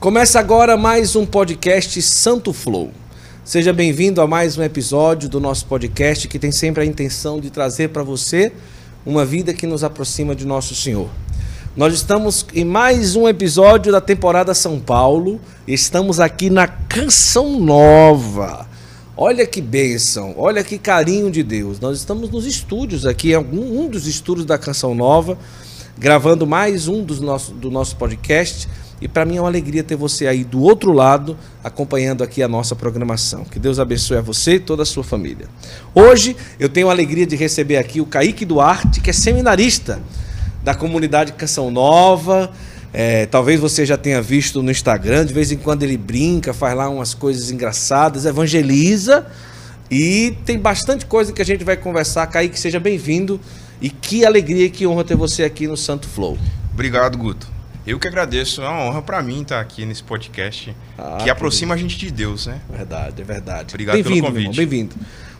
[0.00, 2.92] Começa agora mais um podcast Santo Flow.
[3.44, 7.50] Seja bem-vindo a mais um episódio do nosso podcast que tem sempre a intenção de
[7.50, 8.52] trazer para você
[9.04, 11.10] uma vida que nos aproxima de nosso Senhor.
[11.76, 15.40] Nós estamos em mais um episódio da temporada São Paulo.
[15.66, 18.68] Estamos aqui na Canção Nova.
[19.16, 21.80] Olha que bênção, olha que carinho de Deus.
[21.80, 25.36] Nós estamos nos estúdios aqui, um, um dos estúdios da Canção Nova,
[25.98, 28.68] gravando mais um dos nosso, do nosso podcast.
[29.00, 32.48] E para mim é uma alegria ter você aí do outro lado, acompanhando aqui a
[32.48, 33.44] nossa programação.
[33.44, 35.46] Que Deus abençoe a você e toda a sua família.
[35.94, 40.00] Hoje eu tenho a alegria de receber aqui o Kaique Duarte, que é seminarista
[40.64, 42.50] da comunidade Canção Nova.
[42.92, 46.74] É, talvez você já tenha visto no Instagram, de vez em quando ele brinca, faz
[46.74, 49.26] lá umas coisas engraçadas, evangeliza
[49.90, 52.26] e tem bastante coisa que a gente vai conversar.
[52.26, 53.40] Kaique, seja bem-vindo
[53.80, 56.36] e que alegria e que honra ter você aqui no Santo Flow.
[56.72, 57.57] Obrigado, Guto.
[57.88, 61.72] Eu que agradeço, é uma honra para mim estar aqui nesse podcast ah, que aproxima
[61.72, 62.60] a gente de Deus, né?
[62.68, 63.68] Verdade, é verdade.
[63.70, 64.56] Obrigado pelo convite.
[64.58, 64.94] Bem-vindo.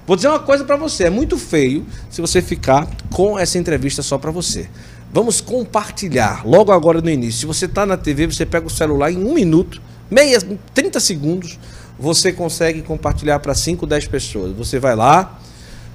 [0.06, 4.02] Vou dizer uma coisa para você, é muito feio se você ficar com essa entrevista
[4.02, 4.66] só para você.
[5.12, 7.40] Vamos compartilhar logo agora no início.
[7.40, 10.40] Se você está na TV, você pega o celular em um minuto, meia,
[10.72, 11.58] 30 segundos,
[11.98, 14.56] você consegue compartilhar para 5, 10 pessoas.
[14.56, 15.38] Você vai lá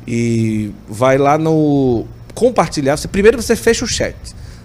[0.08, 2.96] e vai lá no compartilhar.
[2.96, 4.16] Você, primeiro você fecha o chat,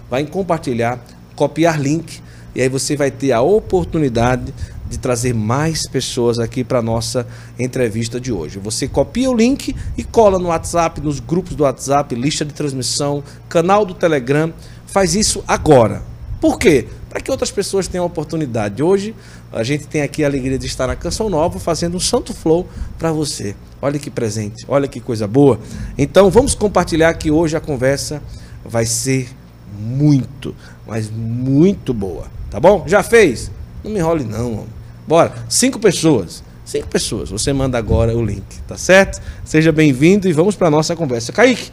[0.07, 1.03] vai em compartilhar,
[1.39, 2.21] copiar link,
[2.53, 4.53] e aí você vai ter a oportunidade
[4.89, 7.25] de trazer mais pessoas aqui para nossa
[7.57, 8.59] entrevista de hoje.
[8.59, 13.23] Você copia o link e cola no WhatsApp, nos grupos do WhatsApp, lista de transmissão,
[13.47, 14.51] canal do Telegram.
[14.85, 16.01] Faz isso agora.
[16.41, 16.87] Por quê?
[17.09, 18.83] Para que outras pessoas tenham oportunidade.
[18.83, 19.15] Hoje
[19.53, 22.67] a gente tem aqui a alegria de estar na Canção Nova fazendo um Santo Flow
[22.97, 23.55] para você.
[23.81, 25.57] Olha que presente, olha que coisa boa.
[25.97, 28.21] Então vamos compartilhar que hoje a conversa
[28.65, 29.29] vai ser
[29.77, 30.55] muito,
[30.87, 32.27] mas muito boa.
[32.49, 32.83] Tá bom?
[32.87, 33.51] Já fez?
[33.83, 34.79] Não me enrole não, homem.
[35.07, 35.33] Bora.
[35.47, 36.43] Cinco pessoas.
[36.65, 37.29] Cinco pessoas.
[37.29, 39.21] Você manda agora o link, tá certo?
[39.43, 41.31] Seja bem-vindo e vamos para nossa conversa.
[41.31, 41.71] Kaique,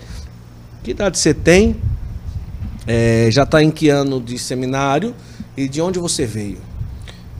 [0.82, 1.76] que idade você tem?
[2.86, 5.14] É, já está em que ano de seminário?
[5.56, 6.58] E de onde você veio?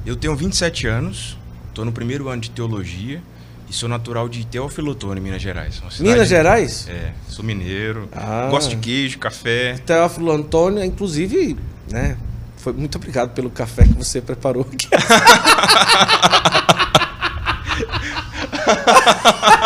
[0.05, 3.23] Eu tenho 27 anos, estou no primeiro ano de teologia
[3.69, 5.83] e sou natural de Teófilo Otoni, Minas Gerais.
[5.99, 6.87] Minas Gerais?
[6.89, 8.47] É, sou mineiro, ah.
[8.51, 9.75] gosto de queijo, café.
[9.85, 11.57] Teófilo Antônio, inclusive,
[11.91, 12.17] né,
[12.57, 14.89] foi muito obrigado pelo café que você preparou aqui.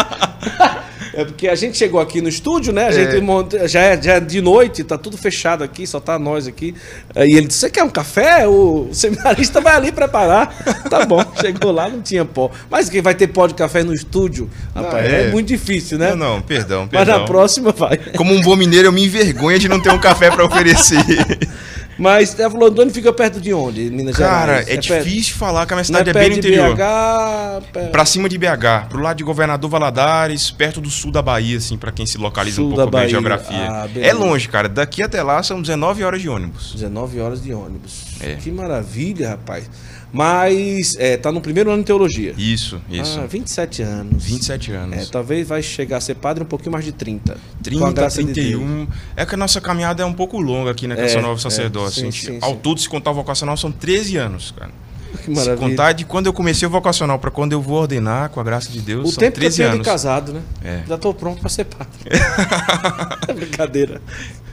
[1.12, 2.86] É porque a gente chegou aqui no estúdio, né?
[2.86, 3.20] A gente é.
[3.20, 6.74] monta, já, é, já é de noite, tá tudo fechado aqui, só tá nós aqui.
[7.16, 8.46] E ele disse: Você quer um café?
[8.46, 10.54] O seminarista vai ali preparar.
[10.88, 12.50] tá bom, chegou lá, não tinha pó.
[12.70, 14.48] Mas quem vai ter pó de café no estúdio?
[14.74, 15.28] Rapaz, ah, é.
[15.28, 15.30] é.
[15.30, 16.10] muito difícil, né?
[16.10, 17.14] Não, não, perdão, perdão.
[17.14, 17.96] Mas na próxima vai.
[18.16, 21.00] Como um bom mineiro, eu me envergonho de não ter um café para oferecer.
[22.00, 24.64] Mas Teófilo Antônio fica perto de onde, Minas Cara, Gerais?
[24.64, 25.38] Cara, é, é, difícil perto?
[25.38, 26.74] falar que a minha cidade é, é bem no interior.
[26.74, 27.90] BH.
[27.92, 31.76] Pra cima de BH, pro lado de Governador Valadares, perto do sul da Bahia, assim,
[31.76, 33.70] para quem se localiza sul um pouco bem a geografia.
[33.70, 34.66] Ah, é longe, cara.
[34.66, 36.72] Daqui até lá são 19 horas de ônibus.
[36.72, 38.04] 19 horas de ônibus.
[38.18, 38.36] É.
[38.36, 39.68] Que maravilha, rapaz.
[40.12, 42.34] Mas é, tá no primeiro ano de teologia.
[42.36, 43.20] Isso, isso.
[43.20, 44.24] Ah, 27 anos.
[44.24, 44.98] 27 anos.
[44.98, 47.36] É, talvez vai chegar a ser padre um pouquinho mais de 30.
[47.62, 48.84] 30, 31.
[48.86, 51.22] De é que a nossa caminhada é um pouco longa aqui na né, Canção é,
[51.22, 52.06] Nova Sacerdócio.
[52.06, 52.58] É, sim, sim, ao sim.
[52.62, 54.70] todo, se contar o vocacional, são 13 anos, cara.
[55.24, 55.56] Que maravilha.
[55.56, 58.44] Se contar de quando eu comecei o vocacional para quando eu vou ordenar, com a
[58.44, 59.78] graça de Deus, o são tempo 13 que eu anos.
[59.78, 60.40] de casado, né?
[60.64, 60.82] É.
[60.88, 61.90] Já tô pronto para ser padre.
[63.26, 64.00] é brincadeira.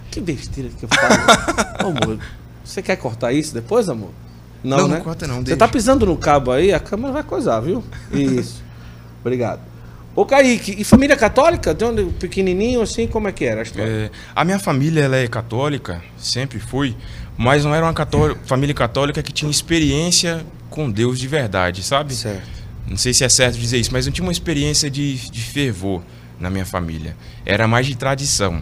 [0.09, 1.93] Que besteira que eu falo.
[2.03, 2.19] amor,
[2.65, 4.09] você quer cortar isso depois, amor?
[4.63, 4.95] Não, não, né?
[4.97, 5.43] não corta não.
[5.43, 7.83] Você tá pisando no cabo aí, a câmera vai coisar, viu?
[8.11, 8.63] Isso.
[9.21, 9.61] Obrigado.
[10.15, 11.75] Ô Kaique, e família católica?
[11.75, 13.87] De onde, pequenininho assim, como é que era a história?
[13.87, 16.95] É, a minha família, ela é católica, sempre foi,
[17.37, 22.15] mas não era uma católica, família católica que tinha experiência com Deus de verdade, sabe?
[22.15, 22.49] Certo.
[22.87, 26.01] Não sei se é certo dizer isso, mas não tinha uma experiência de, de fervor
[26.39, 27.15] na minha família.
[27.45, 28.61] Era mais de tradição.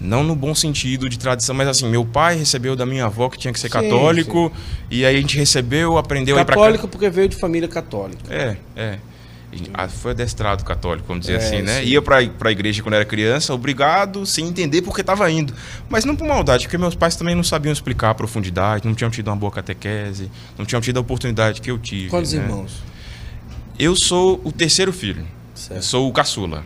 [0.00, 3.36] Não no bom sentido de tradição, mas assim, meu pai recebeu da minha avó que
[3.36, 4.86] tinha que ser sim, católico, sim.
[4.90, 8.22] e aí a gente recebeu, aprendeu católico a Católico porque veio de família católica.
[8.32, 8.98] É, é.
[9.74, 11.80] Ah, foi adestrado católico, vamos dizer é, assim, né?
[11.80, 11.88] Sim.
[11.88, 15.52] Ia para a igreja quando era criança, obrigado, sem entender porque estava indo.
[15.88, 19.10] Mas não por maldade, porque meus pais também não sabiam explicar a profundidade, não tinham
[19.10, 22.08] tido uma boa catequese, não tinham tido a oportunidade que eu tive.
[22.08, 22.42] Quantos né?
[22.42, 22.80] irmãos?
[23.78, 25.26] Eu sou o terceiro filho.
[25.54, 25.78] Certo.
[25.78, 26.64] Eu sou o caçula.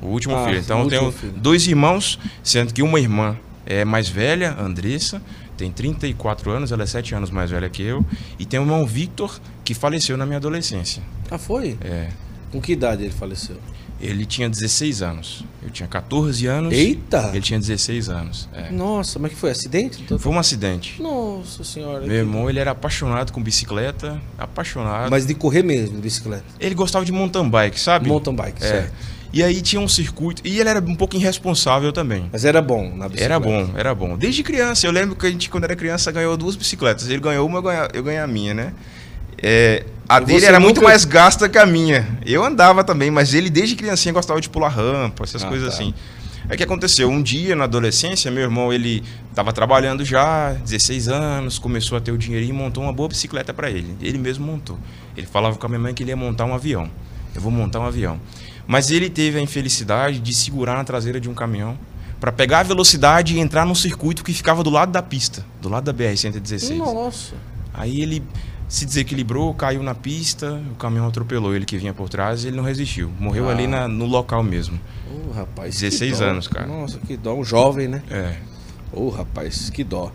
[0.00, 0.58] O último ah, filho.
[0.58, 1.32] Então eu tenho filho.
[1.36, 3.36] dois irmãos, sendo que uma irmã
[3.66, 5.22] é mais velha, Andressa,
[5.56, 8.04] tem 34 anos, ela é 7 anos mais velha que eu.
[8.38, 11.02] E tem o irmão Victor, que faleceu na minha adolescência.
[11.30, 11.78] Ah, foi?
[11.80, 12.08] É.
[12.50, 13.56] Com que idade ele faleceu?
[14.00, 15.44] Ele tinha 16 anos.
[15.62, 16.74] Eu tinha 14 anos.
[16.74, 17.30] Eita!
[17.32, 18.48] Ele tinha 16 anos.
[18.52, 18.70] É.
[18.70, 19.50] Nossa, mas que foi?
[19.50, 20.02] Acidente?
[20.02, 21.00] Então- Foi um acidente.
[21.00, 22.04] Nossa senhora.
[22.04, 25.10] Meu irmão, ele era apaixonado com bicicleta, apaixonado.
[25.10, 26.44] Mas de correr mesmo, de bicicleta.
[26.60, 28.08] Ele gostava de mountain bike, sabe?
[28.08, 28.68] Mountain bike, É.
[28.68, 28.92] certo.
[29.34, 30.40] E aí tinha um circuito.
[30.44, 32.28] E ele era um pouco irresponsável também.
[32.32, 33.24] Mas era bom na bicicleta.
[33.24, 34.16] Era bom, era bom.
[34.16, 37.08] Desde criança, eu lembro que a gente, quando era criança, ganhou duas bicicletas.
[37.08, 38.72] Ele ganhou uma, eu ganhei, eu ganhei a minha, né?
[39.42, 42.06] É, a E dele era muito nunca- mais gasta que a minha.
[42.24, 45.74] Eu andava também, mas ele desde criancinha gostava de pular rampa, essas Ah, coisas tá.
[45.74, 45.92] assim.
[46.48, 47.08] Aí o que aconteceu?
[47.10, 52.12] Um dia, na adolescência, meu irmão, ele estava trabalhando já, 16 anos, começou a ter
[52.12, 53.96] o dinheirinho e montou uma boa bicicleta para ele.
[54.00, 54.78] Ele mesmo montou.
[55.16, 56.88] Ele falava com a minha mãe que ele ia montar um avião.
[57.34, 58.20] Eu vou montar um avião.
[58.66, 61.76] Mas ele teve a infelicidade de segurar na traseira de um caminhão
[62.20, 65.68] para pegar a velocidade e entrar num circuito que ficava do lado da pista, do
[65.68, 66.76] lado da BR-116.
[66.76, 67.34] Nossa.
[67.74, 68.22] Aí ele
[68.66, 72.56] se desequilibrou, caiu na pista, o caminhão atropelou ele que vinha por trás e ele
[72.56, 73.10] não resistiu.
[73.20, 73.52] Morreu Ah.
[73.52, 74.80] ali na- no local mesmo.
[75.28, 75.74] Ô, rapaz.
[75.74, 76.24] que 16 dó.
[76.24, 76.66] anos, cara.
[76.66, 77.34] Nossa, que dó.
[77.34, 78.02] Um jovem, né?
[78.10, 78.36] É.
[78.90, 80.10] Ô, rapaz, que dó.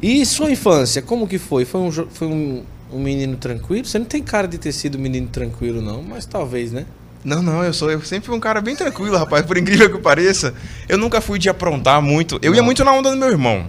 [0.00, 1.64] E sua infância, como que foi?
[1.64, 3.84] Foi um, foi um, um menino tranquilo?
[3.84, 6.84] Você não tem cara de ter sido um menino tranquilo, não, mas talvez, né?
[7.24, 9.98] Não, não, eu sou eu sempre fui um cara bem tranquilo, rapaz, por incrível que
[9.98, 10.54] pareça.
[10.88, 12.38] Eu nunca fui de aprontar muito.
[12.42, 12.64] Eu ia Não.
[12.66, 13.66] muito na onda do meu irmão.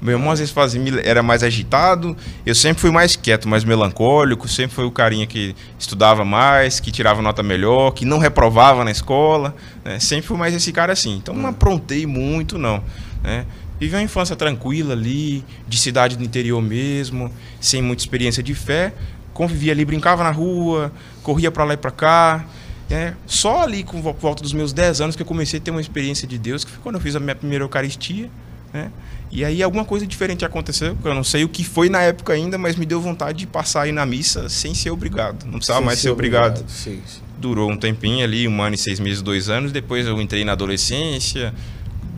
[0.00, 2.14] Meu irmão às vezes fazia, era mais agitado,
[2.44, 6.90] eu sempre fui mais quieto, mais melancólico, sempre fui o carinha que estudava mais, que
[6.90, 9.98] tirava nota melhor, que não reprovava na escola, né?
[9.98, 11.16] Sempre fui mais esse cara assim.
[11.16, 12.82] Então não aprontei muito, não,
[13.22, 13.46] né?
[13.80, 18.92] Vivi uma infância tranquila ali, de cidade do interior mesmo, sem muita experiência de fé.
[19.32, 22.44] Convivia ali, brincava na rua, corria pra lá e pra cá.
[22.90, 25.70] É, só ali com vo- volta dos meus 10 anos que eu comecei a ter
[25.72, 28.30] uma experiência de Deus, que foi quando eu fiz a minha primeira Eucaristia,
[28.72, 28.90] né?
[29.28, 32.56] E aí alguma coisa diferente aconteceu, eu não sei o que foi na época ainda,
[32.56, 35.44] mas me deu vontade de passar aí na missa sem ser obrigado.
[35.46, 36.64] Não precisava Sem mais ser obrigado.
[36.70, 37.20] Sim, sim.
[37.38, 39.72] Durou um tempinho ali, um ano e seis meses, dois anos.
[39.72, 41.52] Depois eu entrei na adolescência,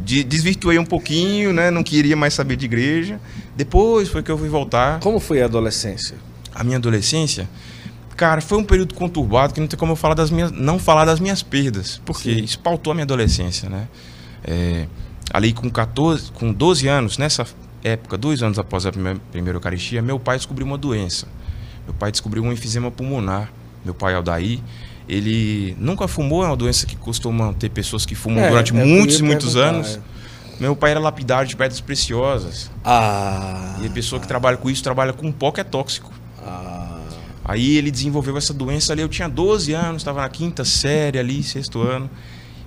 [0.04, 1.70] de- desvirtuei um pouquinho, né?
[1.70, 3.18] Não queria mais saber de igreja.
[3.56, 5.00] Depois foi que eu fui voltar.
[5.00, 6.16] Como foi a adolescência?
[6.54, 7.48] A minha adolescência,
[8.18, 11.04] cara, foi um período conturbado que não tem como eu falar das minhas, não falar
[11.04, 12.44] das minhas perdas, porque Sim.
[12.44, 13.88] isso pautou a minha adolescência, né?
[14.44, 14.86] É,
[15.32, 17.46] ali com 14, com 12 anos, nessa
[17.82, 21.28] época, dois anos após a primeira, primeira Eucaristia, meu pai descobriu uma doença.
[21.84, 23.50] Meu pai descobriu um enfisema pulmonar.
[23.84, 24.58] Meu pai Aldair,
[25.08, 28.84] ele nunca fumou, é uma doença que costuma ter pessoas que fumam É, durante é
[28.84, 29.96] muitos e ia muitos anos.
[29.96, 30.00] é.
[30.60, 32.68] Meu pai era lapidário de pedras preciosas.
[32.84, 33.76] Ah.
[33.80, 36.12] E a pessoa que trabalha com isso trabalha com pó que é tóxico.
[36.44, 36.87] Ah.
[37.48, 39.00] Aí ele desenvolveu essa doença ali.
[39.02, 42.08] Eu tinha 12 anos, estava na quinta série ali, sexto ano.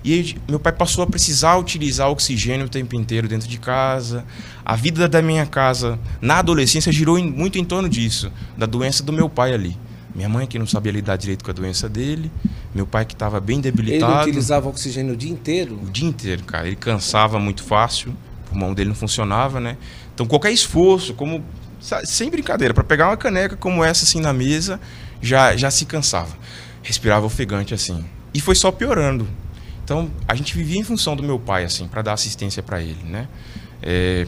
[0.03, 4.25] E aí, meu pai passou a precisar utilizar oxigênio o tempo inteiro dentro de casa.
[4.65, 9.03] A vida da minha casa na adolescência girou em- muito em torno disso, da doença
[9.03, 9.77] do meu pai ali.
[10.15, 12.31] Minha mãe que não sabia lidar direito com a doença dele,
[12.73, 14.23] meu pai que estava bem Ele debilitado.
[14.23, 15.75] utilizava oxigênio o dia inteiro?
[15.81, 16.65] O dia inteiro, cara.
[16.65, 18.09] Ele cansava muito fácil,
[18.47, 19.77] o pulmão dele não funcionava, né?
[20.15, 21.43] Então qualquer esforço, como
[22.03, 24.79] sem brincadeira, para pegar uma caneca como essa assim na mesa,
[25.21, 26.35] já já se cansava.
[26.83, 28.05] Respirava ofegante assim.
[28.33, 29.27] E foi só piorando.
[29.83, 33.03] Então a gente vivia em função do meu pai assim, para dar assistência para ele,
[33.03, 33.27] né?
[33.81, 34.27] É,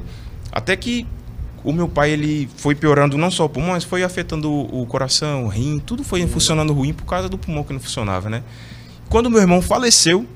[0.51, 1.07] até que
[1.63, 5.45] o meu pai ele foi piorando não só o pulmão, mas foi afetando o, coração,
[5.45, 8.43] o rim, tudo foi funcionando ruim por causa do pulmão que não funcionava, né?
[9.09, 10.27] Quando meu irmão faleceu,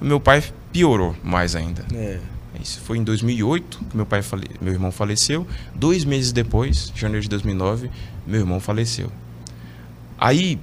[0.00, 1.84] meu pai piorou mais ainda.
[1.92, 2.20] É.
[2.64, 4.48] Isso foi em 2008 que meu pai fale...
[4.58, 5.46] meu irmão faleceu.
[5.74, 7.90] Dois meses depois, janeiro de 2009,
[8.26, 9.12] meu irmão faleceu.
[10.18, 10.58] Aí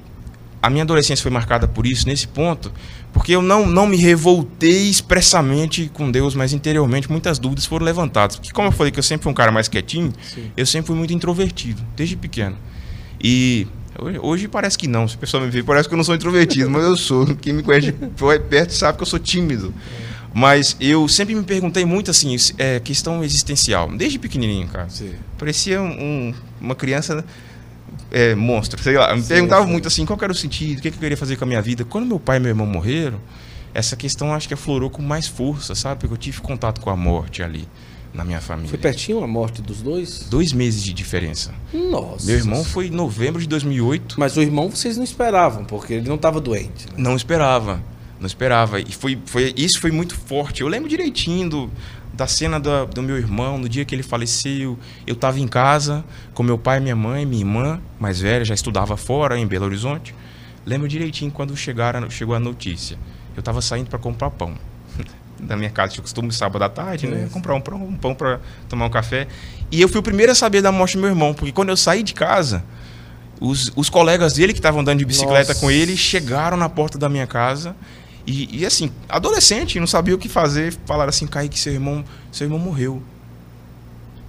[0.59, 2.71] a minha adolescência foi marcada por isso nesse ponto,
[3.13, 8.37] porque eu não, não me revoltei expressamente com Deus, mas interiormente muitas dúvidas foram levantadas.
[8.37, 10.51] Porque como eu falei que eu sempre fui um cara mais quietinho, Sim.
[10.57, 12.57] eu sempre fui muito introvertido, desde pequeno.
[13.23, 13.67] E
[13.99, 15.07] hoje, hoje parece que não.
[15.07, 17.27] Se a pessoa me vê, parece que eu não sou introvertido, mas eu sou.
[17.37, 19.71] Quem me conhece de perto sabe que eu sou tímido.
[20.33, 24.89] Mas eu sempre me perguntei muito assim, é, questão existencial, desde pequenininho, cara.
[24.89, 25.13] Sim.
[25.37, 27.23] Parecia um- uma criança
[28.09, 29.13] é, monstro, sei lá.
[29.15, 29.71] Me Sim, perguntava sim.
[29.71, 31.61] muito assim, qual era o sentido, o que, que eu queria fazer com a minha
[31.61, 31.83] vida.
[31.83, 33.19] Quando meu pai e meu irmão morreram,
[33.73, 35.99] essa questão acho que aflorou com mais força, sabe?
[36.01, 37.67] Porque eu tive contato com a morte ali,
[38.13, 38.69] na minha família.
[38.69, 40.25] Foi pertinho a morte dos dois?
[40.29, 41.53] Dois meses de diferença.
[41.73, 42.25] Nossa.
[42.25, 44.15] Meu irmão foi em novembro de 2008.
[44.17, 46.87] Mas o irmão vocês não esperavam, porque ele não estava doente.
[46.87, 46.93] né?
[46.97, 47.81] Não esperava.
[48.21, 48.79] Não esperava.
[48.79, 50.61] E foi, foi, isso foi muito forte.
[50.61, 51.71] Eu lembro direitinho do,
[52.13, 54.77] da cena da- do meu irmão, no dia que ele faleceu.
[55.05, 58.95] Eu estava em casa com meu pai, minha mãe, minha irmã, mais velha, já estudava
[58.95, 60.13] fora, em Belo Horizonte.
[60.65, 62.95] Lembro direitinho quando chegaram, chegou a notícia.
[63.35, 64.53] Eu estava saindo para comprar pão.
[65.41, 67.27] Da minha casa, eu costumo sábado à tarde, né?
[67.33, 69.27] Comprar um pão, um pão para tomar um café.
[69.71, 71.77] E eu fui o primeiro a saber da morte do meu irmão, porque quando eu
[71.77, 72.63] saí de casa,
[73.39, 75.59] Os, os colegas dele que estavam andando de bicicleta Nossa.
[75.59, 77.75] com ele chegaram na porta da minha casa
[78.25, 82.45] e, e, assim, adolescente, não sabia o que fazer, falaram assim, Kaique, seu irmão, seu
[82.45, 83.01] irmão morreu.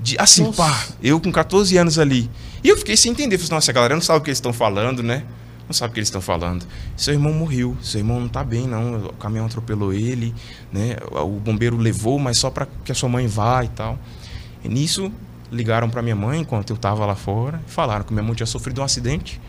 [0.01, 0.63] De, assim, Nossa.
[0.63, 2.29] pá, eu com 14 anos ali.
[2.65, 4.39] E eu fiquei sem entender, falei, assim, nossa, a galera não sabe o que eles
[4.39, 5.25] estão falando, né?
[5.67, 6.67] Não sabe o que eles estão falando.
[6.97, 9.07] Seu irmão morreu, seu irmão não tá bem, não.
[9.07, 10.35] O caminhão atropelou ele,
[10.73, 10.97] né?
[11.11, 13.99] O bombeiro levou, mas só para que a sua mãe vá e tal.
[14.65, 15.13] E nisso,
[15.51, 18.47] ligaram para minha mãe enquanto eu tava lá fora e falaram que minha mãe tinha
[18.47, 19.41] sofrido um acidente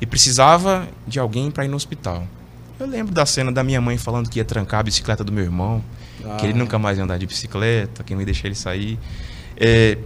[0.00, 2.26] e precisava de alguém para ir no hospital.
[2.82, 5.44] Eu lembro da cena da minha mãe falando que ia trancar a bicicleta do meu
[5.44, 5.82] irmão,
[6.38, 6.56] que ele Ah.
[6.56, 8.98] nunca mais ia andar de bicicleta, que não ia deixar ele sair.
[9.56, 9.96] É,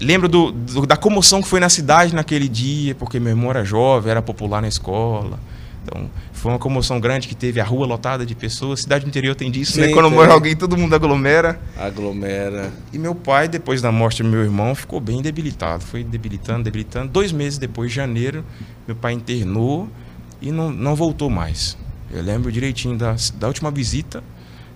[0.00, 3.62] lembro do, do- da comoção que foi na cidade naquele dia, porque meu irmão era
[3.62, 5.38] jovem, era popular na escola.
[5.82, 8.80] Então, foi uma comoção grande que teve a rua lotada de pessoas.
[8.80, 9.88] Cidade do interior tem disso, né?
[9.88, 10.14] Sim, Quando tem.
[10.14, 11.60] morre alguém, todo mundo aglomera.
[11.76, 12.72] Aglomera.
[12.90, 15.84] E meu pai, depois da morte do meu irmão, ficou bem debilitado.
[15.84, 17.08] Foi debilitando, debilitando.
[17.12, 18.42] Dois meses depois, janeiro,
[18.86, 19.86] meu pai internou
[20.40, 21.76] e não, não voltou mais.
[22.14, 24.22] Eu lembro direitinho da, da última visita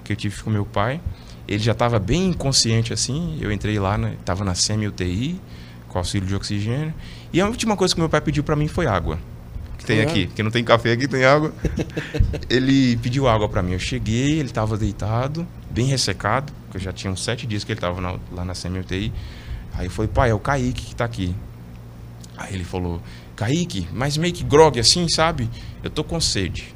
[0.03, 1.01] que eu tive com meu pai.
[1.47, 3.39] Ele já estava bem inconsciente assim.
[3.41, 5.41] Eu entrei lá, estava na semi-UTI,
[5.89, 6.93] com auxílio de oxigênio.
[7.33, 9.19] E a última coisa que meu pai pediu para mim foi água.
[9.79, 10.03] Que tem Ah.
[10.05, 11.55] aqui, que não tem café aqui, tem água.
[12.51, 13.73] ele pediu água para mim.
[13.73, 17.79] Eu cheguei, ele estava deitado, bem ressecado, porque já tinha uns sete dias que ele
[17.79, 19.13] estava lá na semi-UTI.
[19.75, 21.35] Aí eu falei, pai, é o Kaique que tá aqui.
[22.37, 23.01] Aí ele falou,
[23.37, 25.49] Kaique, mas meio que grog assim, sabe?
[25.85, 26.75] Eu tô com sede.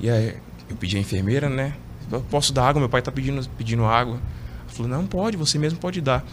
[0.00, 0.36] E aí
[0.68, 1.74] eu pedi à enfermeira, né?
[2.10, 2.80] Eu posso dar água?
[2.80, 4.14] Meu pai tá pedindo, pedindo água.
[4.14, 6.24] Ela falou, não pode, você mesmo pode dar.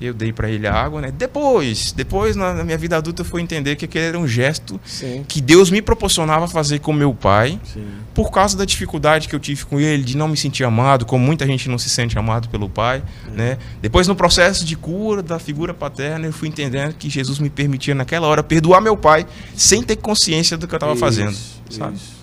[0.00, 1.10] Eu dei para ele a água, né?
[1.10, 5.24] Depois, depois na, minha vida adulta eu fui entender que aquele era um gesto Sim.
[5.26, 7.84] que Deus me proporcionava fazer com meu pai, Sim.
[8.14, 11.26] por causa da dificuldade que eu tive com ele, de não me sentir amado, como
[11.26, 13.58] muita gente não se sente amado pelo pai, né?
[13.82, 17.92] Depois no processo de cura da figura paterna, eu fui entendendo que Jesus me permitia
[17.92, 21.36] naquela hora perdoar meu pai sem ter consciência do que eu estava fazendo,
[21.68, 21.96] sabe?
[21.96, 22.17] isso.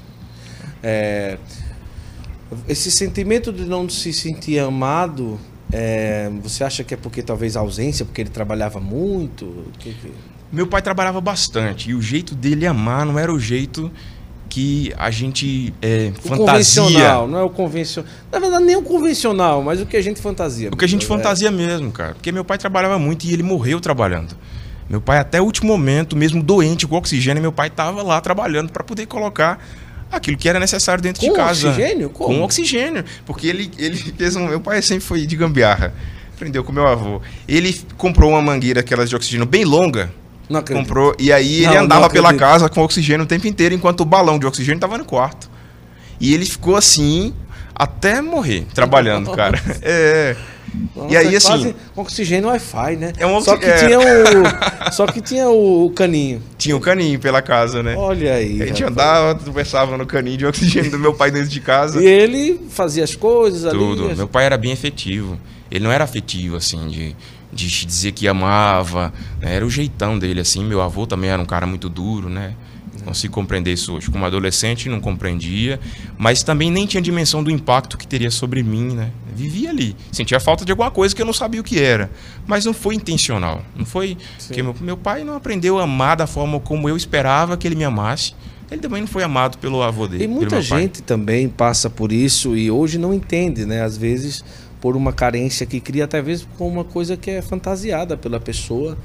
[0.88, 1.38] É,
[2.68, 5.40] esse sentimento de não se sentir amado,
[5.72, 9.66] é, você acha que é porque talvez a ausência, porque ele trabalhava muito?
[9.80, 10.12] Que que-
[10.52, 13.92] Meu pai trabalhava bastante e o jeito dele amar não era o jeito
[14.48, 16.38] que a gente é, O fantasia.
[16.84, 18.10] convencional, não é o convencional.
[18.32, 20.70] Na verdade, nem o convencional, mas o que a gente fantasia.
[20.72, 21.08] O que a gente É.
[21.08, 22.14] fantasia mesmo, cara.
[22.14, 24.38] Porque meu pai trabalhava muito e ele morreu trabalhando.
[24.88, 28.72] Meu pai, até o último momento, mesmo doente com oxigênio, meu pai estava lá trabalhando
[28.72, 29.60] para poder colocar
[30.16, 31.70] aquilo que era necessário dentro Com de casa.
[31.70, 32.10] oxigênio?
[32.10, 32.36] Como?
[32.38, 33.04] Com oxigênio.
[33.26, 34.48] Porque ele, ele fez um.
[34.48, 35.94] Meu pai sempre foi de gambiarra.
[36.34, 37.22] Aprendeu com meu avô.
[37.48, 40.12] Ele comprou uma mangueira, aquelas de oxigênio bem longa.
[40.50, 40.86] Não acredito.
[40.86, 41.16] Comprou.
[41.18, 44.06] E aí ele Não, não andava pela casa com oxigênio o tempo inteiro, enquanto o
[44.06, 45.50] balão de oxigênio estava no quarto.
[46.20, 47.34] E ele ficou assim
[47.74, 49.62] até morrer, trabalhando, cara.
[49.82, 50.36] É.
[50.96, 53.14] Nossa, e aí, é assim- quase com oxigênio Wi-Fi, né?
[53.18, 53.78] É um só que é.
[53.86, 54.04] tinha o
[54.92, 56.42] só que tinha o caninho.
[56.58, 57.96] Tinha um caninho pela casa, né?
[57.98, 58.62] Olha aí.
[58.62, 58.92] a gente rapaz.
[58.92, 62.02] andava, conversava no caninho de oxigênio do meu pai dentro de casa.
[62.02, 63.78] E ele fazia as coisas ali.
[63.78, 64.10] Tudo.
[64.10, 65.38] as- Meu pai era bem efetivo.
[65.70, 67.16] Ele não era afetivo, assim, de,
[67.52, 69.12] de te dizer que amava.
[69.42, 69.56] né?
[69.56, 70.64] Era o jeitão dele, assim.
[70.64, 72.54] Meu avô também era um cara muito duro, né?
[73.06, 74.10] Consigo compreender isso hoje.
[74.10, 75.80] Como adolescente, não compreendia.
[76.18, 79.12] Mas também nem tinha dimensão do impacto que teria sobre mim, né?
[79.34, 79.96] Vivia ali.
[80.12, 82.10] Sentia falta de alguma coisa que eu não sabia o que era.
[82.48, 83.62] Mas não foi intencional.
[83.76, 84.18] Não foi.
[84.48, 87.76] Porque meu, meu pai não aprendeu a amar da forma como eu esperava que ele
[87.76, 88.34] me amasse.
[88.72, 90.24] Ele também não foi amado pelo avô dele.
[90.24, 93.84] E muita gente também passa por isso e hoje não entende, né?
[93.84, 94.44] Às vezes
[94.82, 98.98] por uma carência que cria, até vezes com uma coisa que é fantasiada pela pessoa.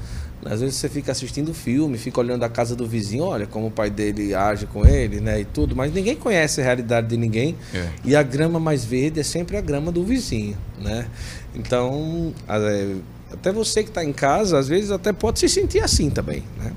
[0.43, 3.71] Às vezes você fica assistindo filme, fica olhando a casa do vizinho, olha como o
[3.71, 5.39] pai dele age com ele, né?
[5.41, 7.55] E tudo, mas ninguém conhece a realidade de ninguém.
[7.73, 7.89] É.
[8.03, 11.05] E a grama mais verde é sempre a grama do vizinho, né?
[11.53, 12.95] Então, é,
[13.31, 16.71] até você que está em casa, às vezes até pode se sentir assim também, né?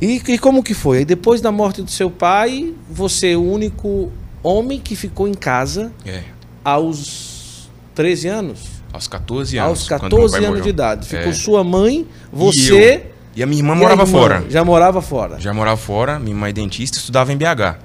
[0.00, 1.04] E, e como que foi?
[1.06, 4.12] Depois da morte do seu pai, você é o único
[4.42, 6.22] homem que ficou em casa É.
[6.62, 8.73] aos 13 anos?
[8.94, 9.70] Aos 14 anos.
[9.70, 10.62] aos quando meu 14 pai anos morreu.
[10.62, 11.06] de idade.
[11.08, 11.32] Ficou É.
[11.34, 12.94] sua mãe, E você...
[13.06, 13.14] eu.
[13.36, 14.12] E a minha irmã e morava irmã.
[14.18, 14.44] fora.
[14.48, 15.40] Já morava fora.
[15.40, 17.76] Já morava fora, minha mãe é dentista, estudava em BH.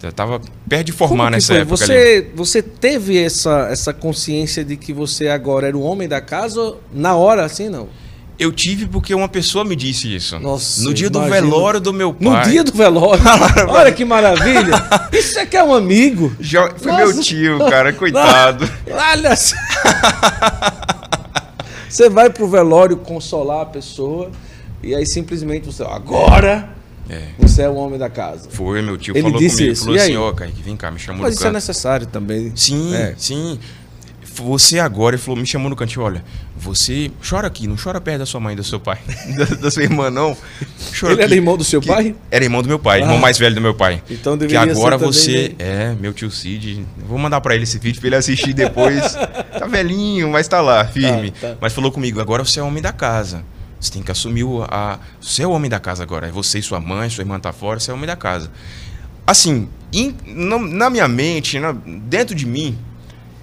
[0.00, 1.62] Já estava perto de formar nessa foi?
[1.62, 1.92] época ali.
[1.94, 6.74] Você, você teve essa, essa consciência de que você agora era o homem da casa
[6.92, 7.88] na hora, assim, não?
[8.38, 10.36] Eu tive porque uma pessoa me disse isso.
[10.40, 11.50] Nossa, no dia do imagino.
[11.50, 12.44] velório do meu pai.
[12.46, 13.22] No dia do velório.
[13.68, 14.72] Olha que maravilha.
[15.12, 16.32] Isso aqui é um amigo.
[16.40, 17.04] Já- foi Nossa.
[17.06, 18.68] meu tio, cara, coitado.
[18.90, 19.54] Olha só.
[21.88, 24.30] Você vai pro velório consolar a pessoa
[24.82, 26.70] e aí simplesmente você, agora
[27.08, 27.28] É.
[27.38, 28.48] você é o homem da casa.
[28.50, 29.72] Foi, meu tio Ele falou disse comigo.
[29.72, 29.84] isso.
[29.84, 32.52] Falou E assim, ó, Kaique, vem cá, me chamou Mas isso é necessário também.
[32.56, 33.14] Sim, É.
[33.18, 33.58] sim.
[34.34, 36.24] Você agora, ele falou, me chamou no cantinho, olha,
[36.56, 38.98] você chora aqui, não chora perto da sua mãe, do seu pai,
[39.36, 40.36] da, da sua irmã, não.
[40.98, 42.14] Chora ele aqui, era irmão do seu pai?
[42.30, 43.02] Era irmão do meu pai, ah.
[43.02, 44.02] irmão mais velho do meu pai.
[44.08, 46.86] Então deveria Que agora você é meu tio Cid.
[47.06, 49.14] Vou mandar para ele esse vídeo para ele assistir depois.
[49.58, 51.30] tá velhinho, mas tá lá, firme.
[51.32, 51.56] Tá, tá.
[51.60, 53.44] Mas falou comigo, agora você é homem da casa.
[53.80, 55.00] Você tem que assumir o, a.
[55.20, 56.28] Você é o homem da casa agora.
[56.28, 58.50] É você e sua mãe, sua irmã tá fora, você é o homem da casa.
[59.26, 62.78] Assim, in, na, na minha mente, na, dentro de mim,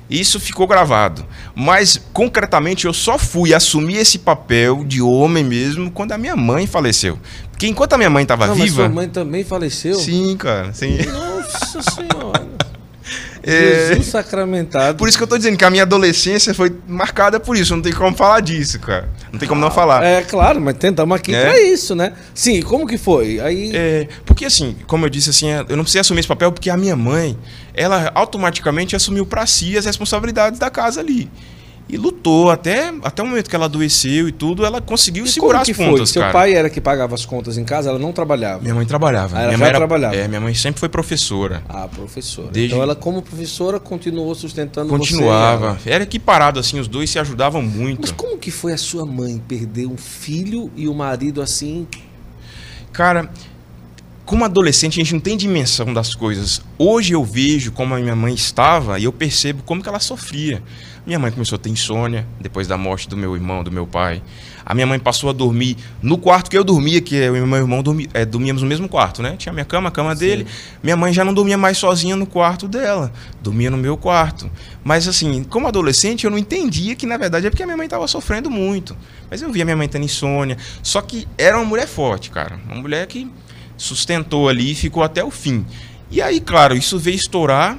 [0.09, 1.25] isso ficou gravado.
[1.55, 6.65] Mas, concretamente, eu só fui assumir esse papel de homem mesmo quando a minha mãe
[6.65, 7.19] faleceu.
[7.51, 8.59] Porque enquanto a minha mãe estava viva.
[8.59, 9.95] Mas sua mãe também faleceu?
[9.95, 10.73] Sim, cara.
[10.73, 10.97] Sim.
[11.11, 12.68] Nossa Senhora.
[13.49, 13.87] É...
[13.89, 14.97] Jesus sacramentado.
[14.97, 17.75] Por isso que eu tô dizendo que a minha adolescência foi marcada por isso.
[17.75, 19.09] Não tem como falar disso, cara.
[19.31, 20.03] Não tem como não falar.
[20.03, 21.41] É, claro, mas tentamos aqui é.
[21.41, 22.13] pra isso, né?
[22.33, 23.39] Sim, como que foi?
[23.39, 23.71] Aí...
[23.73, 26.77] É, porque assim, como eu disse assim, eu não precisei assumir esse papel porque a
[26.77, 27.37] minha mãe,
[27.73, 31.29] ela automaticamente assumiu para si as responsabilidades da casa ali
[31.89, 35.61] e lutou até, até o momento que ela adoeceu e tudo, ela conseguiu e segurar
[35.61, 36.11] as pontas.
[36.11, 36.31] Seu cara.
[36.31, 38.61] pai era que pagava as contas em casa, ela não trabalhava.
[38.61, 39.35] Minha mãe trabalhava.
[39.35, 40.15] Ah, ela minha mãe trabalhava.
[40.15, 41.63] É, minha mãe sempre foi professora.
[41.67, 42.49] Ah, professora.
[42.51, 42.73] Desde...
[42.73, 45.79] Então ela como professora continuou sustentando Continuava.
[45.81, 48.01] Você era equiparado assim, os dois se ajudavam muito.
[48.01, 51.87] Mas como que foi a sua mãe perder um filho e o um marido assim?
[52.93, 53.31] Cara,
[54.29, 56.61] como adolescente, a gente não tem dimensão das coisas.
[56.77, 60.61] Hoje eu vejo como a minha mãe estava e eu percebo como que ela sofria.
[61.03, 64.21] Minha mãe começou a ter insônia depois da morte do meu irmão, do meu pai.
[64.63, 67.57] A minha mãe passou a dormir no quarto que eu dormia, que eu e meu
[67.57, 69.35] irmão dormi, é, dormíamos no mesmo quarto, né?
[69.35, 70.45] Tinha minha cama, a cama dele.
[70.47, 70.77] Sim.
[70.83, 74.47] Minha mãe já não dormia mais sozinha no quarto dela, dormia no meu quarto.
[74.83, 77.87] Mas assim, como adolescente, eu não entendia que na verdade é porque a minha mãe
[77.87, 78.95] estava sofrendo muito.
[79.27, 80.55] Mas eu via minha mãe tendo insônia.
[80.83, 82.59] Só que era uma mulher forte, cara.
[82.67, 83.27] Uma mulher que
[83.79, 85.65] sustentou ali e ficou até o fim.
[86.11, 87.77] E aí, claro, isso veio estourar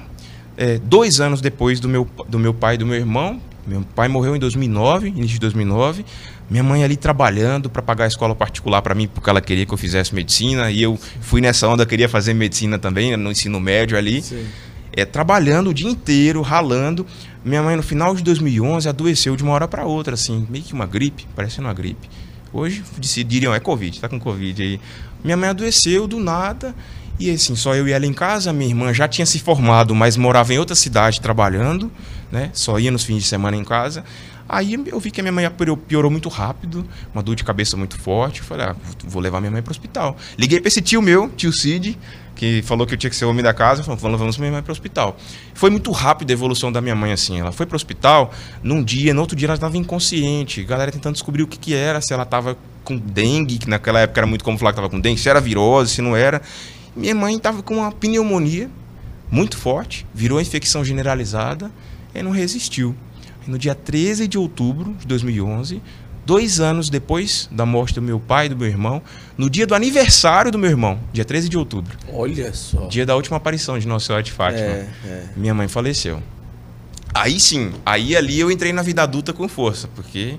[0.56, 3.40] é, dois anos depois do meu, do meu pai e do meu irmão.
[3.66, 6.04] Meu pai morreu em 2009, início de 2009.
[6.48, 9.72] Minha mãe ali trabalhando para pagar a escola particular para mim, porque ela queria que
[9.72, 10.70] eu fizesse medicina.
[10.70, 14.24] E eu fui nessa onda, queria fazer medicina também, no ensino médio ali.
[14.92, 17.06] É, trabalhando o dia inteiro, ralando.
[17.44, 20.72] Minha mãe, no final de 2011, adoeceu de uma hora para outra, assim, meio que
[20.72, 22.08] uma gripe, parecendo uma gripe.
[22.52, 24.80] Hoje diriam, é Covid, tá com Covid aí.
[25.22, 26.74] Minha mãe adoeceu do nada.
[27.18, 30.16] E assim, só eu e ela em casa, minha irmã já tinha se formado, mas
[30.16, 31.92] morava em outra cidade trabalhando,
[32.32, 32.50] né?
[32.54, 34.02] Só ia nos fins de semana em casa.
[34.48, 35.48] Aí eu vi que a minha mãe
[35.86, 38.40] piorou muito rápido, uma dor de cabeça muito forte.
[38.40, 40.16] Eu falei, ah, vou levar minha mãe para o hospital.
[40.36, 41.96] Liguei para esse tio meu, tio Cid,
[42.40, 43.84] que falou que eu tinha que ser homem da casa.
[43.84, 45.14] Falou, vamos minha mãe para o hospital.
[45.52, 47.38] Foi muito rápido a evolução da minha mãe, assim.
[47.38, 50.64] Ela foi para o hospital num dia, no outro dia ela estava inconsciente.
[50.64, 54.20] Galera tentando descobrir o que, que era, se ela estava com dengue, que naquela época
[54.20, 56.40] era muito como falar que estava com dengue, se era virose, se não era.
[56.96, 58.70] Minha mãe estava com uma pneumonia
[59.30, 61.70] muito forte, virou infecção generalizada
[62.14, 62.96] e não resistiu.
[63.46, 65.82] No dia 13 de outubro de 2011,
[66.30, 69.02] dois anos depois da morte do meu pai e do meu irmão,
[69.36, 71.98] no dia do aniversário do meu irmão, dia 13 de outubro.
[72.12, 72.86] Olha só.
[72.86, 74.64] Dia da última aparição de Nossa Senhora de Fátima.
[74.64, 75.28] É, é.
[75.36, 76.22] Minha mãe faleceu.
[77.12, 80.38] Aí sim, aí ali eu entrei na vida adulta com força, porque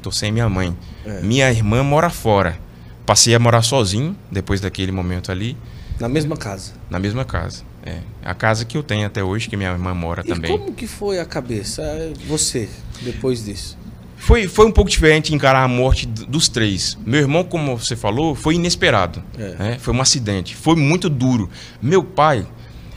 [0.00, 0.76] tô sem minha mãe.
[1.04, 1.20] É.
[1.20, 2.56] Minha irmã mora fora.
[3.04, 5.56] Passei a morar sozinho depois daquele momento ali.
[5.98, 6.74] Na mesma casa?
[6.88, 7.64] Na mesma casa.
[7.84, 7.98] É.
[8.24, 10.56] A casa que eu tenho até hoje, que minha irmã mora e também.
[10.56, 11.82] como que foi a cabeça,
[12.28, 12.68] você,
[13.02, 13.79] depois disso?
[14.20, 16.96] Foi, foi um pouco diferente encarar a morte dos três.
[17.06, 19.24] Meu irmão, como você falou, foi inesperado.
[19.36, 19.54] É.
[19.58, 19.78] Né?
[19.80, 20.54] Foi um acidente.
[20.54, 21.48] Foi muito duro.
[21.80, 22.46] Meu pai,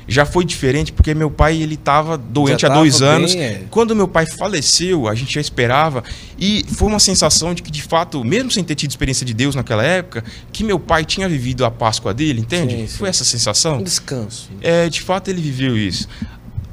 [0.05, 3.33] já foi diferente porque meu pai ele estava doente há dois anos.
[3.33, 3.63] Bem, é.
[3.69, 6.03] Quando meu pai faleceu, a gente já esperava
[6.38, 9.55] e foi uma sensação de que de fato, mesmo sem ter tido experiência de Deus
[9.55, 12.75] naquela época, que meu pai tinha vivido a Páscoa dele, entende?
[12.75, 12.97] Sim, sim.
[12.97, 13.77] Foi essa sensação.
[13.77, 14.49] Um descanso.
[14.62, 16.05] É, de fato ele viveu isso.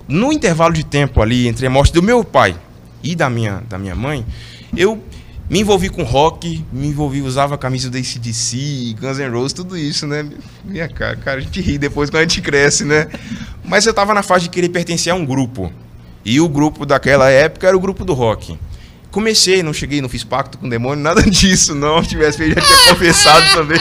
[0.08, 2.56] No intervalo de tempo ali entre a morte do meu pai
[3.02, 4.24] e da minha da minha mãe,
[4.76, 5.02] eu
[5.50, 9.76] me envolvi com rock, me envolvi, usava a camisa da ACDC, Guns N' Roses, tudo
[9.76, 10.24] isso, né?
[10.64, 13.08] Minha cara, cara, a gente ri depois quando a gente cresce, né?
[13.64, 15.72] Mas eu tava na fase de querer pertencer a um grupo.
[16.24, 18.56] E o grupo daquela época era o grupo do rock.
[19.10, 22.00] Comecei, não cheguei, não fiz pacto com o demônio, nada disso, não.
[22.00, 23.80] Se tivesse feito, já tinha confessado também.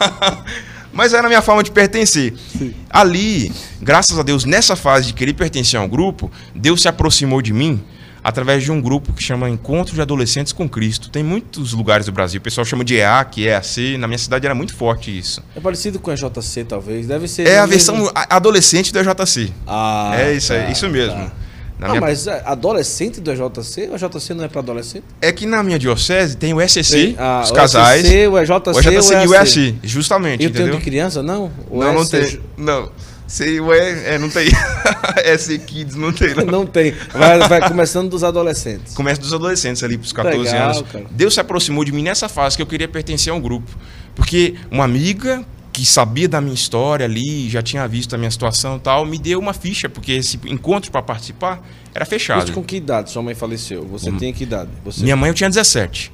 [0.94, 2.34] Mas era a minha forma de pertencer.
[2.56, 2.74] Sim.
[2.88, 7.42] Ali, graças a Deus, nessa fase de querer pertencer a um grupo, Deus se aproximou
[7.42, 7.82] de mim
[8.22, 11.10] através de um grupo que chama Encontro de Adolescentes com Cristo.
[11.10, 12.38] Tem muitos lugares do Brasil.
[12.38, 13.96] O pessoal chama de EAC, EAC.
[13.98, 15.42] Na minha cidade era muito forte isso.
[15.54, 17.06] É parecido com a JC, talvez.
[17.06, 17.46] Deve ser.
[17.46, 18.12] É a versão mesmo...
[18.14, 19.52] adolescente do EJC.
[19.66, 20.12] Ah.
[20.18, 21.14] É isso, tá, é isso mesmo.
[21.14, 21.32] Tá.
[21.78, 22.00] Na ah, minha...
[22.02, 23.88] mas é, adolescente do EJC?
[23.90, 25.04] O EJC não é para adolescente?
[25.22, 28.04] É que na minha diocese tem o SCC, ah, os o casais.
[28.04, 30.44] o EJC, o EJC e o EAC, justamente.
[30.44, 31.50] E o de criança, não?
[31.70, 32.38] O não, não tem.
[32.56, 32.90] Não.
[33.30, 34.48] Sei, ué, é, não tem.
[35.38, 36.46] SC Kids não tem, não.
[36.46, 36.92] Não tem.
[37.12, 38.92] Vai, vai começando dos adolescentes.
[38.92, 40.82] Começa dos adolescentes ali, pros 14 Legal, anos.
[40.90, 41.06] cara.
[41.12, 43.70] Deus se aproximou de mim nessa fase que eu queria pertencer a um grupo.
[44.16, 48.78] Porque uma amiga que sabia da minha história ali, já tinha visto a minha situação
[48.78, 51.64] e tal, me deu uma ficha, porque esse encontro para participar
[51.94, 52.42] era fechado.
[52.42, 53.86] Isso com que idade sua mãe faleceu?
[53.86, 54.70] Você tem que idade?
[54.84, 55.04] Você...
[55.04, 56.10] Minha mãe eu tinha 17.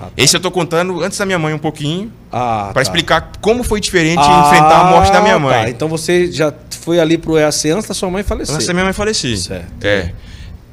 [0.00, 0.10] Ah, tá.
[0.16, 2.82] Esse eu tô contando antes da minha mãe um pouquinho, Ah, para tá.
[2.82, 5.64] explicar como foi diferente Ah, enfrentar a morte da minha mãe.
[5.64, 5.70] tá.
[5.70, 8.54] Então você já foi ali pro EAC antes da sua mãe falecer.
[8.54, 9.36] Antes da minha mãe falecer.
[9.36, 9.84] Certo.
[9.84, 10.12] É.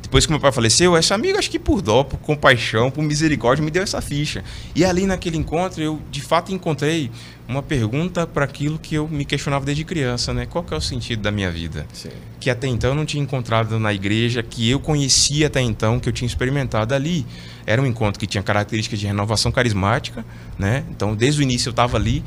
[0.01, 3.65] Depois que meu pai faleceu, essa amiga, acho que por dó, por compaixão, por misericórdia,
[3.65, 4.43] me deu essa ficha.
[4.75, 7.09] E ali naquele encontro, eu de fato encontrei
[7.47, 10.45] uma pergunta para aquilo que eu me questionava desde criança, né?
[10.45, 11.85] Qual que é o sentido da minha vida?
[11.93, 12.09] Sim.
[12.39, 16.09] Que até então eu não tinha encontrado na igreja, que eu conhecia até então, que
[16.09, 17.25] eu tinha experimentado ali.
[17.65, 20.25] Era um encontro que tinha características de renovação carismática,
[20.57, 20.83] né?
[20.89, 22.23] Então, desde o início eu estava ali.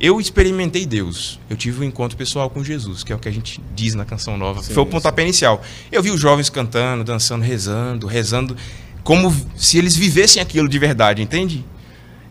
[0.00, 1.40] Eu experimentei Deus.
[1.50, 4.04] Eu tive um encontro pessoal com Jesus, que é o que a gente diz na
[4.04, 4.62] canção nova.
[4.62, 5.60] Sim, Foi o pontapé inicial.
[5.90, 8.56] Eu vi os jovens cantando, dançando, rezando, rezando,
[9.02, 11.64] como se eles vivessem aquilo de verdade, entende?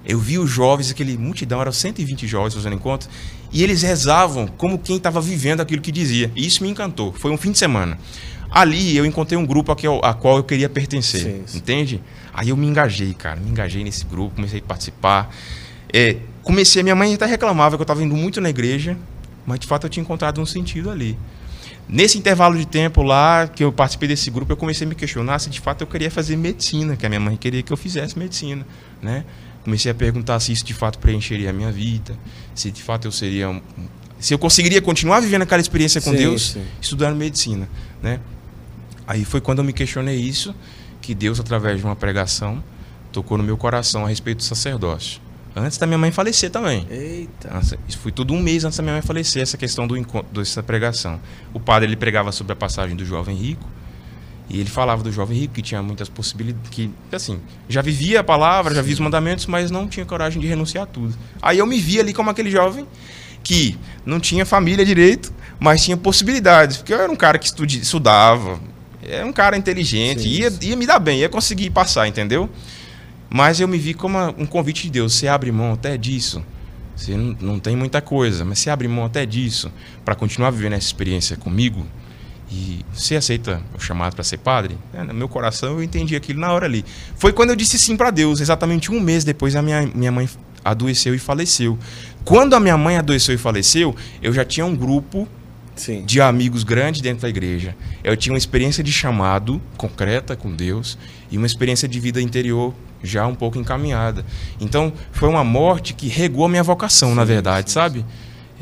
[0.07, 3.09] Eu vi os jovens, aquele multidão, eram 120 jovens fazendo encontro,
[3.51, 6.31] e eles rezavam como quem estava vivendo aquilo que dizia.
[6.35, 7.11] E isso me encantou.
[7.13, 7.99] Foi um fim de semana.
[8.49, 11.57] Ali eu encontrei um grupo a, que eu- a qual eu queria pertencer, Sim, sim.
[11.57, 12.01] entende?
[12.33, 15.35] Aí eu me engajei, cara, me engajei nesse grupo, comecei a participar.
[15.91, 18.97] É, comecei, minha mãe até reclamava que eu estava indo muito na igreja,
[19.45, 21.17] mas de fato eu tinha encontrado um sentido ali.
[21.89, 25.39] Nesse intervalo de tempo lá que eu participei desse grupo, eu comecei a me questionar
[25.39, 28.17] se de fato eu queria fazer medicina, que a minha mãe queria que eu fizesse
[28.19, 28.65] medicina,
[29.01, 29.23] né?
[29.67, 32.17] Comecei a perguntar se isso de fato preencheria a minha vida,
[32.55, 33.61] se de fato eu seria um-
[34.17, 36.63] se eu conseguiria continuar vivendo aquela experiência com Sim, Deus sim.
[36.81, 37.67] estudando medicina,
[38.01, 38.21] né?
[39.05, 40.55] Aí foi quando eu me questionei isso,
[41.01, 42.63] que Deus através de uma pregação
[43.11, 45.19] tocou no meu coração a respeito do sacerdócio.
[45.53, 46.87] Antes da minha mãe falecer também.
[46.89, 47.59] Eita.
[47.89, 50.63] Isso foi tudo um mês antes da minha mãe falecer, essa questão do encontro, dessa
[50.63, 51.19] pregação.
[51.53, 53.67] O padre ele pregava sobre a passagem do jovem rico,
[54.49, 58.23] e ele falava do jovem rico que tinha muitas possibilidades, que assim, já vivia a
[58.23, 61.13] palavra, já via os mandamentos, mas não tinha coragem de renunciar a tudo.
[61.41, 62.87] Aí eu me vi ali como aquele jovem
[63.43, 67.79] que não tinha família direito, mas tinha possibilidades, porque eu era um cara que estudi-
[67.79, 68.59] estudava,
[69.01, 72.49] era um cara inteligente, Sim, ia, ia me dar bem, ia conseguir passar, entendeu?
[73.29, 75.13] Mas eu me vi como um convite de Deus.
[75.13, 76.43] Você abre mão até disso.
[76.95, 79.71] Você não, não tem muita coisa, mas você abre mão até disso
[80.03, 81.85] para continuar vivendo essa experiência comigo.
[82.49, 84.77] E você aceita o chamado para ser padre?
[84.93, 86.85] É, no meu coração eu entendi aquilo na hora ali.
[87.17, 88.39] Foi quando eu disse sim para Deus.
[88.39, 90.29] Exatamente um mês depois a minha, minha mãe
[90.63, 91.77] adoeceu e faleceu.
[92.23, 95.27] Quando a minha mãe adoeceu e faleceu, eu já tinha um grupo
[95.75, 96.03] Sim.
[96.05, 97.75] de amigos grandes dentro da igreja.
[98.03, 100.97] Eu tinha uma experiência de chamado concreta com Deus
[101.31, 104.25] e uma experiência de vida interior já um pouco encaminhada.
[104.59, 108.05] Então, foi uma morte que regou a minha vocação, na Sim, verdade, sim, sabe?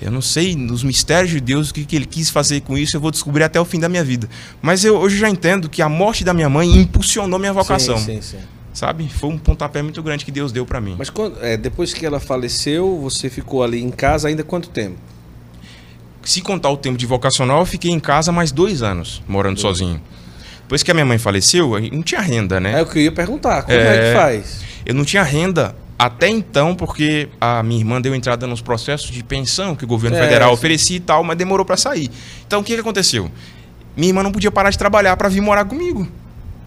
[0.01, 2.97] Eu não sei nos mistérios de Deus o que, que ele quis fazer com isso,
[2.97, 4.27] eu vou descobrir até o fim da minha vida.
[4.61, 8.21] Mas eu hoje já entendo que a morte da minha mãe impulsionou minha vocação, Sim,
[8.21, 8.37] sim, sim.
[8.73, 9.07] sabe?
[9.09, 10.95] Foi um pontapé muito grande que Deus deu para mim.
[10.97, 14.97] Mas quando, é, depois que ela faleceu, você ficou ali em casa ainda quanto tempo?
[16.23, 20.01] Se contar o tempo de vocacional, eu fiquei em casa mais dois anos, morando sozinho.
[20.63, 22.79] Depois que a minha mãe faleceu, eu não tinha renda, né?
[22.79, 23.61] É o que eu ia perguntar.
[23.63, 24.11] Como é, É.
[24.11, 24.61] que faz?
[24.85, 29.23] Eu não tinha renda até então, porque a minha irmã deu entrada nos processos de
[29.23, 30.53] pensão que o governo É, federal sim.
[30.55, 32.11] oferecia e tal, mas demorou para sair.
[32.45, 33.31] Então o que, que aconteceu?
[33.95, 36.07] Minha irmã não podia parar de trabalhar para vir morar comigo.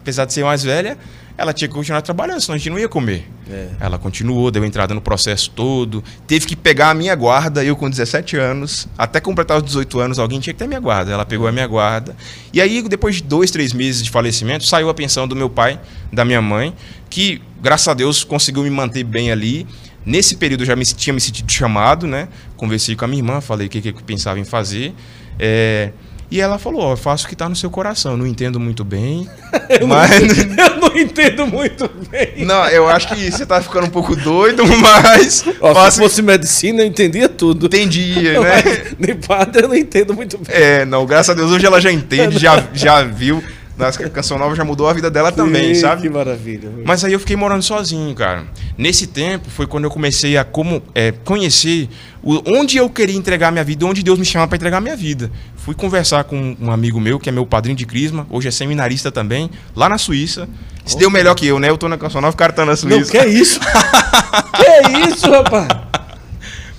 [0.00, 0.96] Apesar de ser mais velha,
[1.38, 3.24] ela tinha que continuar trabalhando, senão a gente não ia comer.
[3.48, 3.68] É.
[3.78, 7.88] Ela continuou, deu entrada no processo todo, teve que pegar a minha guarda, eu com
[7.88, 11.12] 17 anos, até completar os 18 anos, alguém tinha que ter minha guarda.
[11.12, 12.16] Ela pegou a minha guarda.
[12.52, 15.80] E aí, depois de dois, três meses de falecimento, saiu a pensão do meu pai,
[16.12, 16.74] da minha mãe,
[17.08, 19.64] que, graças a Deus, conseguiu me manter bem ali.
[20.04, 22.26] Nesse período eu já me, tinha me sentido chamado, né?
[22.56, 24.92] Conversei com a minha irmã, falei o que, que eu pensava em fazer.
[25.38, 25.92] É,
[26.30, 28.84] e ela falou, ó, eu faço o que está no seu coração, não entendo muito
[28.84, 29.28] bem,
[29.86, 30.38] mas...
[30.38, 32.44] Eu não entendo muito bem.
[32.44, 35.44] Não, eu acho que você tá ficando um pouco doido, mas.
[35.60, 37.66] Ó, faça- se fosse medicina, eu entendia tudo.
[37.66, 38.62] Entendia, né?
[38.64, 40.46] Mas nem padre eu não entendo muito bem.
[40.54, 43.42] É, não, graças a Deus hoje ela já entende, já, já viu.
[43.78, 46.02] Na canção nova já mudou a vida dela também, Que- sabe?
[46.02, 46.68] Que maravilha.
[46.84, 48.44] Mas aí eu fiquei morando sozinho, cara.
[48.76, 51.88] Nesse tempo foi quando eu comecei a como, é, conhecer
[52.22, 55.30] o- onde eu queria entregar minha vida, onde Deus me chama para entregar minha vida.
[55.56, 59.12] Fui conversar com um amigo meu, que é meu padrinho de crisma, hoje é seminarista
[59.12, 60.48] também, lá na Suíça.
[60.84, 61.70] Se deu melhor que eu, né?
[61.70, 63.10] Eu tô na canção nova, o cara tá na Não, Suíça.
[63.12, 63.60] que é isso?
[64.56, 65.68] que isso, rapaz?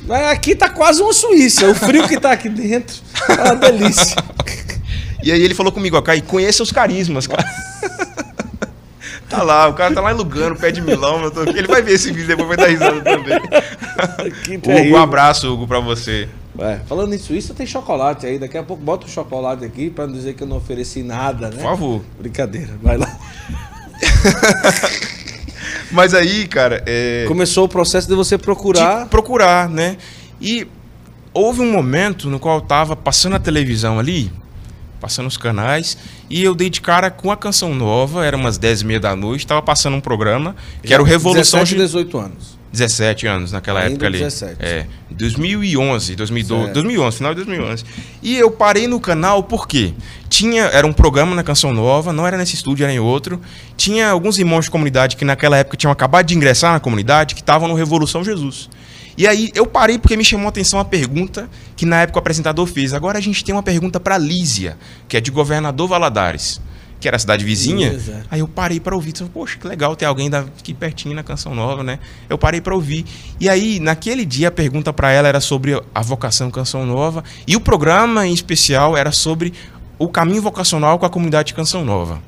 [0.05, 1.67] Mas Aqui tá quase uma Suíça.
[1.69, 2.95] O frio que tá aqui dentro
[3.29, 4.15] é uma delícia.
[5.23, 7.43] E aí ele falou comigo, ó, Caí, conheça os carismas, cara.
[9.29, 11.58] tá lá, o cara tá lá em Lugano, pé de Milão, eu tô aqui.
[11.58, 13.39] ele vai ver esse vídeo depois vai dar risada também.
[14.43, 16.27] Que Hugo, um abraço, Hugo, pra você.
[16.58, 18.38] É, falando nisso, isso tem chocolate aí.
[18.38, 21.49] Daqui a pouco bota o chocolate aqui para não dizer que eu não ofereci nada,
[21.49, 21.55] né?
[21.55, 22.01] Por favor.
[22.19, 23.17] Brincadeira, vai lá.
[25.91, 26.84] Mas aí, cara.
[26.86, 27.25] É...
[27.27, 29.03] Começou o processo de você procurar.
[29.03, 29.97] De procurar, né?
[30.41, 30.67] E
[31.34, 34.32] houve um momento no qual eu tava passando a televisão ali,
[34.99, 35.97] passando os canais,
[36.29, 39.15] e eu dei de cara com a canção nova, era umas 10 e meia da
[39.15, 41.62] noite, tava passando um programa que era o Revolução.
[41.62, 42.59] 17, 18 anos.
[42.71, 44.19] 17 anos naquela Ainda época ali.
[44.19, 44.55] 17.
[44.59, 46.73] É, 2011, 2012, Certo.
[46.73, 47.85] 2011, final de 2011.
[48.21, 49.93] E eu parei no canal porque
[50.29, 53.41] tinha, era um programa na Canção Nova, não era nesse estúdio, era em outro.
[53.75, 57.41] Tinha alguns irmãos de comunidade que naquela época tinham acabado de ingressar na comunidade, que
[57.41, 58.69] estavam no Revolução Jesus.
[59.19, 62.21] E aí eu parei porque me chamou a atenção a pergunta que na época o
[62.21, 62.93] apresentador fez.
[62.93, 64.77] Agora a gente tem uma pergunta para Lísia,
[65.10, 66.62] que é de Governador Valadares,
[67.01, 67.89] que era a cidade vizinha.
[67.89, 68.25] Beleza.
[68.32, 69.12] Aí eu parei para ouvir.
[69.34, 71.99] Poxa, que legal ter alguém aqui pertinho na Canção Nova, né?
[72.29, 73.03] Eu parei para ouvir.
[73.41, 77.21] E aí, naquele dia, a pergunta para ela era sobre a vocação Canção Nova.
[77.45, 79.51] E o programa, em especial, era sobre
[79.97, 82.21] o caminho vocacional com a comunidade Canção Nova.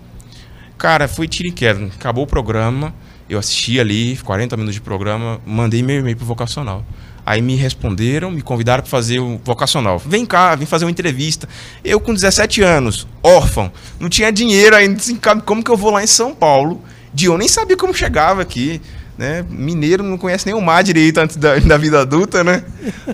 [0.77, 1.86] Cara, foi tiro e queda.
[1.86, 2.93] Acabou o programa.
[3.32, 6.86] Eu assisti ali, 40 minutos de programa, mandei meu e-mail pro vocacional.
[7.26, 9.98] Aí me responderam, me convidaram para fazer o vocacional.
[10.00, 11.48] Vem cá, vem fazer uma entrevista.
[11.82, 15.02] Eu com 17 anos, órfão, não tinha dinheiro ainda,
[15.46, 16.82] como que eu vou lá em São Paulo?
[17.13, 18.82] De eu nem sabia como chegava aqui,
[19.17, 19.46] né?
[19.50, 22.65] Mineiro não conhece nem o mar direito antes da, da vida adulta, né?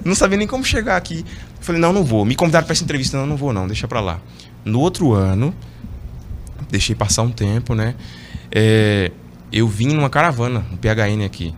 [0.03, 1.23] Não sabia nem como chegar aqui.
[1.59, 2.25] Falei, não, não vou.
[2.25, 4.19] Me convidaram para essa entrevista, não, não vou não, deixa para lá.
[4.65, 5.53] No outro ano,
[6.71, 7.93] deixei passar um tempo, né?
[8.51, 9.11] É,
[9.51, 11.53] eu vim numa caravana, um PHN aqui.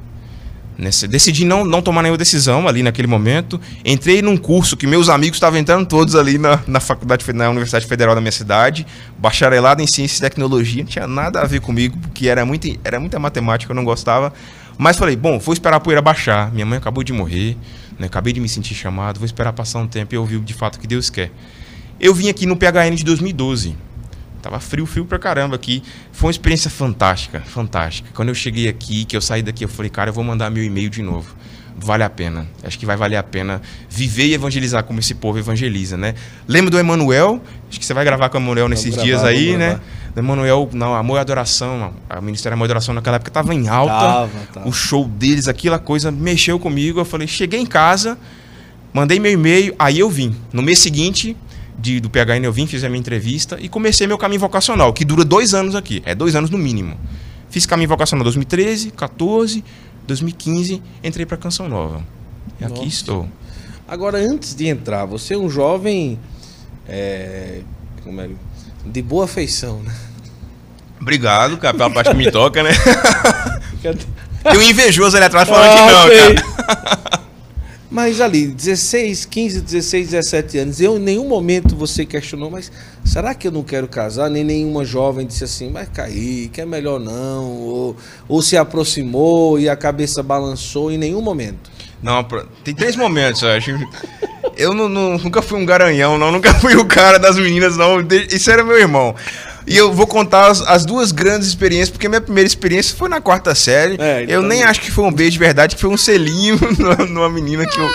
[0.80, 3.60] Nessa, decidi não, não tomar nenhuma decisão ali naquele momento.
[3.84, 7.86] Entrei num curso que meus amigos estavam entrando todos ali na, na faculdade, na Universidade
[7.86, 11.98] Federal da minha cidade, bacharelado em Ciência e Tecnologia, não tinha nada a ver comigo,
[11.98, 14.32] porque era, muito, era muita matemática, eu não gostava.
[14.78, 16.50] Mas falei, bom, vou esperar a poeira baixar.
[16.54, 17.58] Minha mãe acabou de morrer,
[18.00, 20.78] né, acabei de me sentir chamado, vou esperar passar um tempo e ouvir de fato
[20.78, 21.30] o que Deus quer.
[22.00, 23.76] Eu vim aqui no PHN de 2012.
[24.42, 25.84] Tava frio, frio pra caramba aqui.
[26.12, 28.10] Foi uma experiência fantástica, fantástica.
[28.14, 30.64] Quando eu cheguei aqui, que eu saí daqui, eu falei, cara, eu vou mandar meu
[30.64, 31.36] e-mail de novo.
[31.82, 32.48] Vale a pena.
[32.64, 36.14] Acho que vai valer a pena viver e evangelizar como esse povo evangeliza, né?
[36.48, 37.42] Lembra do Emanuel?
[37.70, 39.80] Acho que você vai gravar com o Emanuel nesses gravar, dias aí, né?
[40.14, 41.94] Do Emanuel, não, Amor e Adoração.
[42.10, 43.94] A Ministério Amor e Adoração naquela época tava em alta.
[43.94, 44.68] Tava, tava.
[44.68, 47.00] O show deles, aquela coisa mexeu comigo.
[47.00, 48.18] Eu falei, cheguei em casa,
[48.92, 50.36] mandei meu e-mail, aí eu vim.
[50.52, 51.38] No mês seguinte,
[51.80, 55.06] de, do PHN eu vim, fiz a minha entrevista e comecei meu caminho vocacional, que
[55.06, 56.02] dura dois anos aqui.
[56.06, 56.98] É dois anos no mínimo.
[57.50, 59.64] Fiz caminho vocacional 2013, 14,
[60.08, 62.04] 2015, entrei para Canção Nova.
[62.60, 62.88] E aqui Nossa.
[62.88, 63.28] estou.
[63.88, 66.20] Agora, antes de entrar, você é um jovem
[66.88, 67.62] é,
[68.04, 68.30] como é,
[68.86, 69.96] de boa feição, né?
[71.02, 72.72] Obrigado, cara, pela parte que me toca, né?
[73.82, 76.36] Tem um invejoso ali atrás falando Ah, que não, sei.
[76.36, 77.20] cara.
[77.92, 82.72] Mas ali, 16, 15, 16, 17 anos, eu em nenhum momento você questionou, mas
[83.04, 84.30] será que eu não quero casar?
[84.30, 87.96] Nem nenhuma jovem disse assim, vai cair, que é melhor não, ou,
[88.28, 91.72] ou se aproximou e a cabeça balançou em nenhum momento.
[92.02, 92.24] Não,
[92.64, 93.72] tem três momentos, eu acho.
[94.56, 96.32] Eu não- não- nunca fui um garanhão, não.
[96.32, 97.98] Nunca fui o cara das meninas, não.
[98.32, 99.16] Isso era meu irmão.
[99.68, 103.22] E eu vou contar as, as duas grandes experiências, porque minha primeira experiência foi na
[103.22, 103.96] quarta série.
[104.00, 106.58] É, eu então- nem acho que foi um beijo de verdade, que foi um selinho
[107.10, 107.90] numa, menina que eu.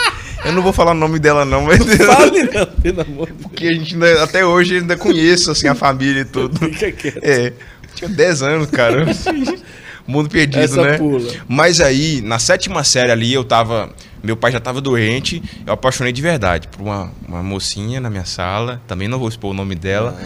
[0.45, 1.79] Eu não vou falar o nome dela, não, mas.
[1.97, 3.43] Fale não, pelo amor de Deus.
[3.43, 6.59] Porque a gente ainda- até hoje ainda conheço assim, a família e tudo.
[6.71, 7.21] Fica quieto.
[7.23, 7.53] É.
[7.95, 9.07] Tinha 10 anos, cara.
[10.07, 10.99] Mundo perdido, Essa né?
[10.99, 11.33] pula.
[11.49, 13.91] Mas aí, na sétima série ali, eu tava.
[14.23, 18.25] Meu pai já tava doente, eu apaixonei de verdade por uma, uma mocinha na minha
[18.25, 18.81] sala.
[18.87, 20.19] Também não vou expor o nome dela.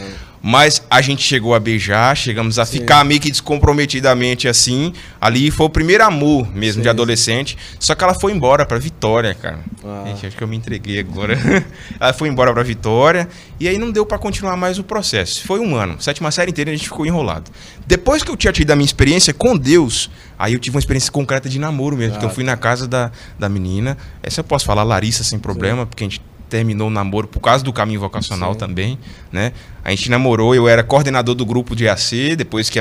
[0.42, 2.78] Mas a gente chegou a beijar, chegamos a Sim.
[2.78, 4.92] ficar meio que descomprometidamente assim.
[5.20, 6.82] Ali foi o primeiro amor mesmo Sim.
[6.82, 7.58] de adolescente.
[7.78, 9.60] Só que ela foi embora pra Vitória, cara.
[9.84, 10.04] Ah.
[10.06, 11.36] Gente, acho que eu me entreguei agora.
[11.98, 13.28] ela foi embora pra Vitória.
[13.58, 15.44] E aí não deu pra continuar mais o processo.
[15.46, 16.00] Foi um ano.
[16.00, 17.50] Sétima série inteira a gente ficou enrolado.
[17.86, 21.10] Depois que eu tinha tido a minha experiência com Deus, aí eu tive uma experiência
[21.10, 22.18] concreta de namoro mesmo.
[22.20, 23.96] Ah, eu fui na casa da, da menina.
[24.22, 27.62] Essa eu posso falar, Larissa, sem problema, porque a gente terminou o namoro por causa
[27.64, 28.58] do caminho vocacional Sim.
[28.58, 28.98] também,
[29.30, 29.52] né?
[29.84, 32.80] A gente namorou, eu era coordenador do grupo de AC, depois que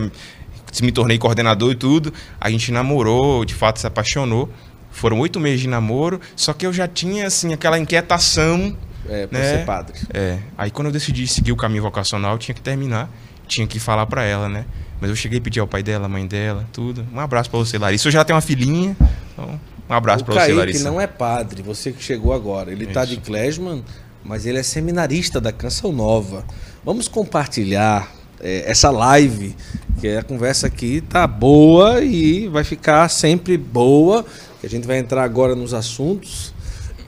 [0.82, 4.49] me tornei coordenador e tudo, a gente namorou, de fato se apaixonou.
[4.91, 8.75] Foram oito meses de namoro, só que eu já tinha, assim, aquela inquietação
[9.08, 9.45] É, pra Né?
[9.60, 9.93] ser padre.
[10.13, 13.10] é, aí quando eu decidi seguir o caminho vocacional, eu tinha que terminar,
[13.47, 14.65] tinha que falar pra ela, né?
[14.99, 17.06] Mas eu cheguei a pedir ao pai dela, à mãe dela, tudo.
[17.13, 18.08] Um abraço pra você, Larissa.
[18.08, 18.97] Eu já tenho uma filhinha,
[19.34, 20.84] então um abraço o pra você, Larissa.
[20.84, 22.71] não é padre, você que chegou agora.
[22.71, 23.15] Ele tá Isso.
[23.15, 23.84] de Klesman,
[24.23, 26.45] mas ele é seminarista da Canção Nova.
[26.84, 29.56] Vamos compartilhar é, essa live,
[30.00, 34.26] que a conversa aqui tá boa e vai ficar sempre boa.
[34.63, 36.54] A gente vai entrar agora nos assuntos.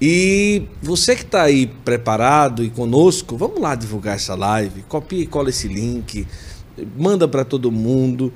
[0.02, 4.84] E você que está aí preparado e conosco, vamos lá divulgar essa live.
[4.84, 6.26] Copia e cola esse link,
[6.98, 8.32] manda para todo mundo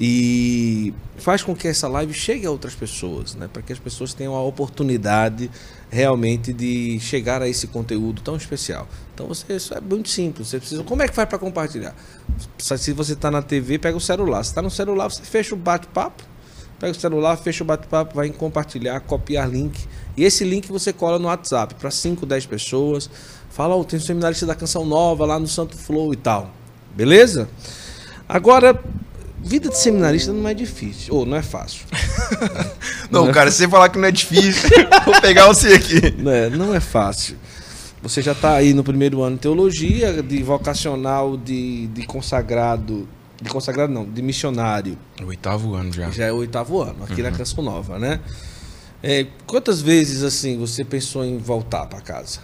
[0.00, 3.48] e faz com que essa live chegue a outras pessoas, né?
[3.52, 5.50] Para que as pessoas tenham a oportunidade
[5.90, 8.86] realmente de chegar a esse conteúdo tão especial.
[9.12, 10.48] Então você isso é muito simples.
[10.48, 10.84] Você precisa.
[10.84, 11.94] Como é que faz para compartilhar?
[12.58, 14.44] Se você está na TV, pega o celular.
[14.44, 16.22] Se está no celular, você fecha o bate-papo.
[16.78, 19.84] Pega o celular, fecha o bate-papo, vai em compartilhar, copiar link.
[20.16, 23.10] E esse link você cola no WhatsApp para 5, 10 pessoas.
[23.50, 26.52] Fala, oh, tem um seminarista da canção nova lá no Santo Flow e tal.
[26.94, 27.48] Beleza?
[28.28, 28.80] Agora,
[29.40, 31.86] Vida de seminarista não é difícil, ou não é fácil.
[33.10, 34.68] não, não é cara, se você falar que não é difícil,
[35.06, 36.14] vou pegar você aqui.
[36.18, 37.36] Não é, não é fácil.
[38.02, 43.08] Você já está aí no primeiro ano de teologia, de vocacional, de, de consagrado.
[43.40, 44.98] De consagrado não, de missionário.
[45.22, 46.10] O oitavo ano já.
[46.10, 47.30] Já é o oitavo ano, aqui uhum.
[47.30, 48.20] na Canção Nova, né?
[49.00, 52.40] É, quantas vezes assim você pensou em voltar para casa?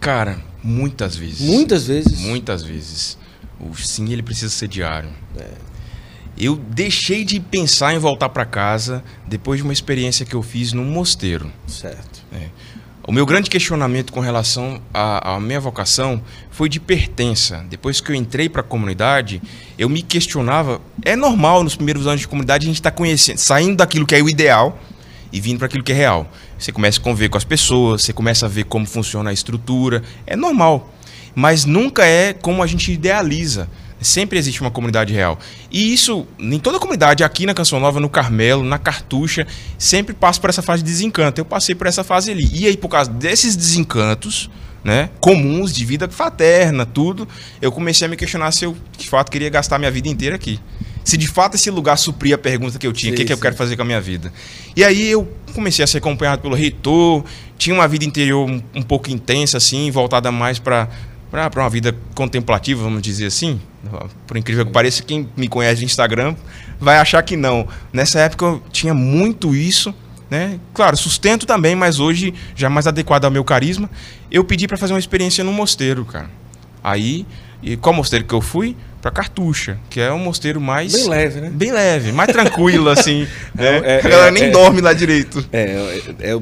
[0.00, 1.40] Cara, muitas vezes.
[1.40, 2.20] Muitas vezes?
[2.20, 3.16] Muitas vezes.
[3.60, 5.10] O sim, ele precisa ser diário.
[5.38, 5.73] É
[6.38, 10.72] eu deixei de pensar em voltar para casa depois de uma experiência que eu fiz
[10.72, 11.50] num mosteiro.
[11.66, 12.22] Certo.
[12.32, 12.48] É.
[13.06, 17.62] O meu grande questionamento com relação à, à, minha vocação foi de pertença.
[17.68, 19.42] Depois que eu entrei para a comunidade,
[19.78, 20.80] eu me questionava.
[21.04, 24.14] É normal nos primeiros anos de comunidade a gente estar tá conhecendo, saindo daquilo que
[24.14, 24.78] é o ideal
[25.30, 26.26] e vindo para aquilo que é real.
[26.58, 30.02] Você começa a conviver com as pessoas, você começa a ver como funciona a estrutura.
[30.26, 30.90] É normal.
[31.34, 33.68] Mas nunca é como a gente idealiza.
[34.04, 35.38] Sempre existe uma comunidade real.
[35.70, 39.46] E isso, em toda a comunidade, aqui na Canção Nova, no Carmelo, na Cartucha,
[39.78, 41.40] sempre passa por essa fase de desencanto.
[41.40, 42.48] Eu passei por essa fase ali.
[42.52, 44.50] E aí, por causa desses desencantos,
[44.84, 47.26] né, comuns, de vida fraterna, tudo,
[47.62, 50.60] eu comecei a me questionar se eu, de fato, queria gastar minha vida inteira aqui.
[51.02, 53.38] Se de fato esse lugar supria a pergunta que eu tinha, o que, que eu
[53.38, 54.32] quero fazer com a minha vida.
[54.74, 57.24] E aí eu comecei a ser acompanhado pelo reitor,
[57.58, 60.88] tinha uma vida interior um, um pouco intensa, assim, voltada mais para
[61.30, 63.60] para uma vida contemplativa, vamos dizer assim.
[64.26, 66.34] Por incrível que pareça, quem me conhece no Instagram
[66.80, 67.66] vai achar que não.
[67.92, 69.94] Nessa época eu tinha muito isso,
[70.30, 70.58] né?
[70.72, 73.88] Claro, sustento também, mas hoje já mais adequado ao meu carisma.
[74.30, 76.28] Eu pedi para fazer uma experiência no mosteiro, cara.
[76.82, 77.26] Aí,
[77.62, 78.76] e qual mosteiro que eu fui?
[79.00, 80.92] Para Cartucha, que é um mosteiro mais.
[80.92, 81.50] Bem leve, né?
[81.52, 83.28] Bem leve, mais tranquilo, assim.
[83.54, 83.78] né?
[83.78, 85.44] É, é, a galera nem é, dorme lá direito.
[85.52, 85.60] É,
[86.20, 86.40] é, é,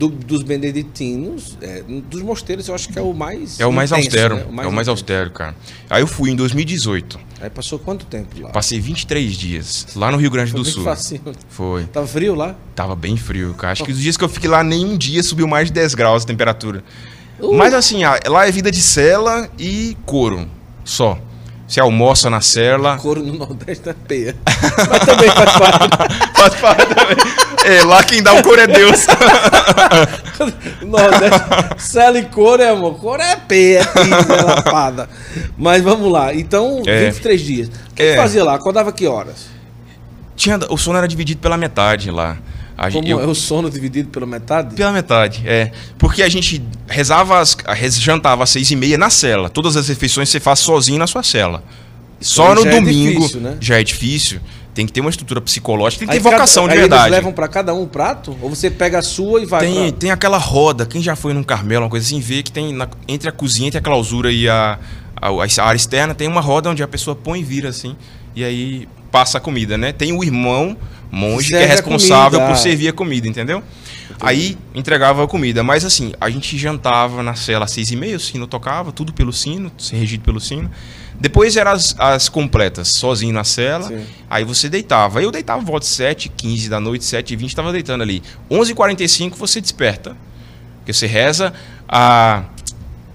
[0.00, 3.60] do, dos beneditinos, é, dos mosteiros, eu acho que é o mais.
[3.60, 4.36] É o mais intenso, austero.
[4.36, 4.44] Né?
[4.48, 5.54] O mais é o mais austero, cara.
[5.90, 7.20] Aí eu fui em 2018.
[7.42, 8.48] Aí passou quanto tempo lá?
[8.48, 10.84] Passei 23 dias, lá no Rio Grande Foi do Sul.
[10.84, 11.20] Facinho.
[11.50, 11.84] Foi.
[11.84, 12.56] Tava frio lá?
[12.74, 13.72] Tava bem frio, cara.
[13.72, 16.24] Acho que os dias que eu fiquei lá, nenhum dia subiu mais de 10 graus
[16.24, 16.82] a temperatura.
[17.38, 17.54] Uh.
[17.54, 20.48] Mas assim, lá é vida de cela e couro.
[20.82, 21.18] Só.
[21.68, 22.96] Você almoça na cela.
[22.96, 24.34] Couro no Nordeste é peia.
[24.90, 26.32] Mas também faz parte.
[26.34, 27.49] faz parte também.
[27.64, 29.06] É, lá quem dá o couro é Deus.
[30.82, 31.40] Nordeste,
[31.78, 32.98] cela e couro, é, amor.
[32.98, 35.08] Couro é peia, é pizza, é lapada.
[35.56, 36.34] Mas vamos lá.
[36.34, 37.06] Então, é.
[37.06, 37.68] 23 dias.
[37.68, 38.10] O que, é.
[38.12, 38.54] que fazia lá?
[38.54, 39.48] Acordava que horas?
[40.36, 42.38] Tinha, o sono era dividido pela metade lá.
[42.76, 44.74] A Como gente, eu, é o sono dividido pela metade?
[44.74, 45.70] Pela metade, é.
[45.98, 47.54] Porque a gente rezava, as,
[47.98, 49.50] jantava às seis e meia na cela.
[49.50, 51.62] Todas as refeições você faz sozinho na sua cela.
[52.18, 53.56] Só no é domingo é difícil, né?
[53.60, 54.40] já é difícil.
[54.72, 57.02] Tem que ter uma estrutura psicológica, tem que ter vocação cada, de verdade.
[57.06, 58.36] Eles levam para cada um um prato?
[58.40, 59.98] Ou você pega a sua e vai Tem, pra...
[59.98, 60.86] tem aquela roda.
[60.86, 63.68] Quem já foi num Carmelo, uma coisa assim, vê que tem na, entre a cozinha,
[63.68, 64.78] entre a clausura e a,
[65.16, 67.96] a, a área externa, tem uma roda onde a pessoa põe e vira assim.
[68.34, 69.92] E aí passa a comida, né?
[69.92, 70.76] Tem o irmão
[71.10, 73.62] monge Serve que é responsável por servir a comida, entendeu?
[74.20, 75.62] Aí entregava a comida.
[75.62, 79.12] Mas assim, a gente jantava na cela às seis e meia, o sino tocava, tudo
[79.12, 80.70] pelo sino, regido pelo sino.
[81.18, 83.88] Depois eram as, as completas, sozinho na cela.
[83.88, 84.06] Sim.
[84.28, 85.22] Aí você deitava.
[85.22, 88.22] Eu deitava volta de 7, 15 da noite, 7 e 20, estava deitando ali.
[88.50, 90.16] 11h45 você desperta.
[90.78, 91.52] Porque você reza
[91.88, 92.44] a.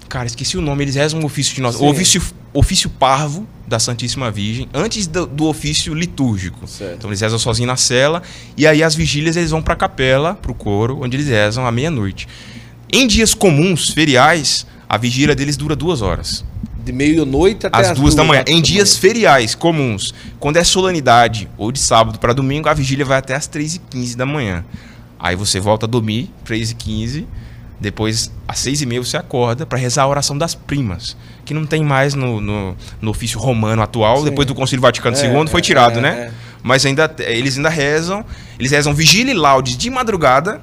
[0.08, 1.74] Cara, esqueci o nome, eles rezam o ofício de nós.
[1.76, 6.66] O ofício, ofício parvo da Santíssima Virgem, antes do, do ofício litúrgico.
[6.66, 6.96] Certo.
[6.98, 8.22] Então eles rezam sozinhos na cela.
[8.56, 11.66] E aí as vigílias eles vão para a capela, para o coro, onde eles rezam
[11.66, 12.28] à meia-noite.
[12.92, 16.44] Em dias comuns, feriais, a vigília deles dura duas horas.
[16.84, 18.44] De meia-noite até as duas, duas da manhã.
[18.46, 19.00] Em dias manhã.
[19.00, 23.48] feriais comuns, quando é solenidade ou de sábado para domingo, a vigília vai até as
[23.48, 24.64] 3h15 da manhã.
[25.18, 27.24] Aí você volta a dormir, 3h15
[27.78, 31.16] depois, às seis e meia, você acorda para rezar a oração das primas,
[31.46, 34.24] que não tem mais no, no, no ofício romano atual, Sim.
[34.24, 36.08] depois do Concílio Vaticano é, II, foi tirado, é, né?
[36.10, 36.32] É.
[36.62, 38.24] Mas ainda, eles ainda rezam,
[38.58, 40.60] eles rezam vigília e laudes de madrugada,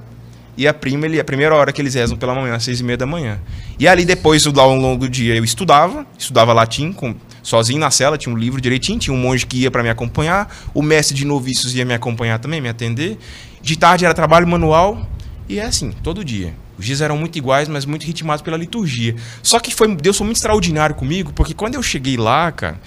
[0.56, 2.84] e a prima, ele, a primeira hora que eles rezam pela manhã, às seis e
[2.84, 3.40] meia da manhã.
[3.80, 8.18] E ali depois, ao longo do dia, eu estudava, estudava latim, com, sozinho na cela,
[8.18, 11.26] tinha um livro direitinho, tinha um monge que ia para me acompanhar, o mestre de
[11.26, 13.18] noviços ia me acompanhar também, me atender.
[13.62, 15.10] De tarde era trabalho manual,
[15.48, 16.54] e é assim, todo dia.
[16.78, 19.16] Os dias eram muito iguais, mas muito ritmados pela liturgia.
[19.42, 22.80] Só que foi, Deus foi muito extraordinário comigo, porque quando eu cheguei lá, cara,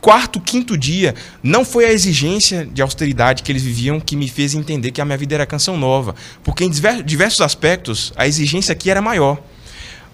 [0.00, 4.54] quarto, quinto dia, não foi a exigência de austeridade que eles viviam que me fez
[4.54, 6.14] entender que a minha vida era canção nova.
[6.44, 9.42] Porque em diversos aspectos, a exigência aqui era maior.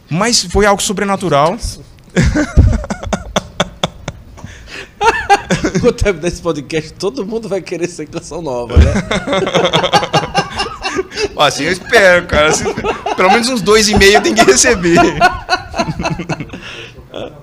[0.09, 1.59] Mas foi algo sobrenatural.
[5.81, 8.93] Quando terminar esse podcast, todo mundo vai querer ser canção nova, né?
[11.39, 12.49] assim eu espero, cara.
[12.49, 12.65] Assim,
[13.17, 14.99] pelo menos uns dois e meio tem que receber.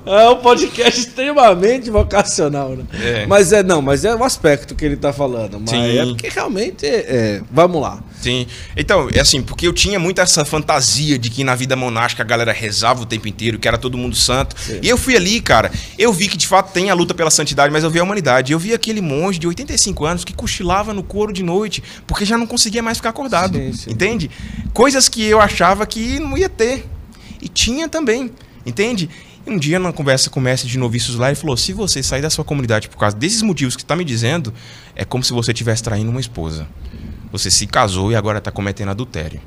[0.09, 2.83] É um podcast extremamente vocacional, né?
[2.99, 3.27] É.
[3.27, 5.59] Mas é, não, mas é o aspecto que ele tá falando.
[5.59, 5.97] Mas Sim.
[5.99, 8.01] é porque realmente, é, é, vamos lá.
[8.19, 8.47] Sim.
[8.75, 12.25] Então, é assim, porque eu tinha muito essa fantasia de que na vida monástica a
[12.25, 14.59] galera rezava o tempo inteiro, que era todo mundo santo.
[14.59, 14.79] Sim.
[14.81, 17.71] E eu fui ali, cara, eu vi que de fato tem a luta pela santidade,
[17.71, 18.51] mas eu vi a humanidade.
[18.51, 22.35] Eu vi aquele monge de 85 anos que cochilava no couro de noite, porque já
[22.35, 23.59] não conseguia mais ficar acordado.
[23.59, 23.91] Sim, sim.
[23.91, 24.31] Entende?
[24.73, 26.83] Coisas que eu achava que não ia ter.
[27.39, 28.31] E tinha também.
[28.65, 29.09] Entende?
[29.47, 32.21] Um dia, na conversa com o mestre de noviços lá, ele falou: se você sair
[32.21, 34.53] da sua comunidade por causa desses motivos que está me dizendo,
[34.95, 36.67] é como se você estivesse traindo uma esposa.
[37.31, 39.39] Você se casou e agora está cometendo adultério.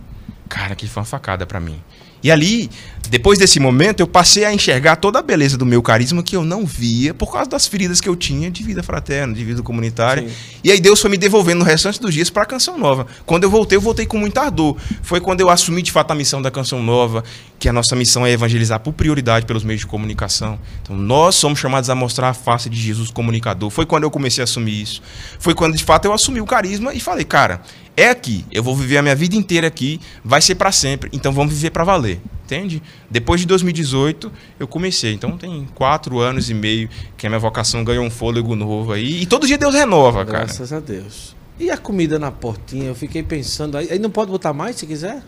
[0.48, 1.80] Cara, que foi uma facada para mim.
[2.22, 2.70] E ali,
[3.10, 6.44] depois desse momento, eu passei a enxergar toda a beleza do meu carisma que eu
[6.44, 10.26] não via por causa das feridas que eu tinha de vida fraterna, de vida comunitária.
[10.26, 10.34] Sim.
[10.62, 13.06] E aí Deus foi me devolvendo no restante dos dias para a Canção Nova.
[13.26, 14.76] Quando eu voltei, eu voltei com muito ardor.
[15.02, 17.24] Foi quando eu assumi de fato a missão da Canção Nova,
[17.58, 20.58] que a nossa missão é evangelizar por prioridade pelos meios de comunicação.
[20.82, 23.68] Então, nós somos chamados a mostrar a face de Jesus comunicador.
[23.68, 25.02] Foi quando eu comecei a assumir isso.
[25.38, 27.60] Foi quando de fato eu assumi o carisma e falei, cara,
[27.96, 28.44] é aqui.
[28.50, 31.10] Eu vou viver a minha vida inteira aqui, vai ser para sempre.
[31.12, 32.82] Então vamos viver para valer, entende?
[33.10, 35.12] Depois de 2018 eu comecei.
[35.12, 39.22] Então tem quatro anos e meio que a minha vocação ganhou um fôlego novo aí.
[39.22, 40.44] E todo dia Deus renova, Graças cara.
[40.46, 41.36] Graças a Deus.
[41.60, 42.86] E a comida na portinha?
[42.86, 43.76] Eu fiquei pensando.
[43.76, 45.22] Aí não pode botar mais se quiser?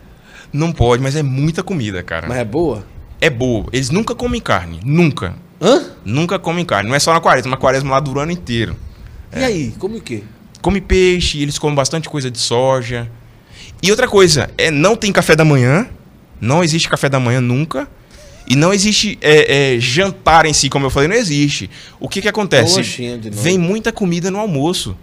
[0.51, 2.27] Não pode, mas é muita comida, cara.
[2.27, 2.85] Mas é boa?
[3.21, 3.65] É boa.
[3.71, 4.79] Eles nunca comem carne.
[4.83, 5.35] Nunca.
[5.61, 5.83] Hã?
[6.03, 6.89] Nunca comem carne.
[6.89, 8.75] Não é só na quaresma, na quaresma lá do ano inteiro.
[9.33, 9.45] E é.
[9.45, 10.23] aí, come o quê?
[10.65, 13.07] Come peixe, eles comem bastante coisa de soja.
[13.83, 15.87] E outra coisa, é não tem café da manhã,
[16.41, 17.87] não existe café da manhã nunca.
[18.47, 21.69] E não existe é, é, jantar em si, como eu falei, não existe.
[21.99, 22.81] O que que acontece?
[23.31, 24.97] Vem muita comida no almoço.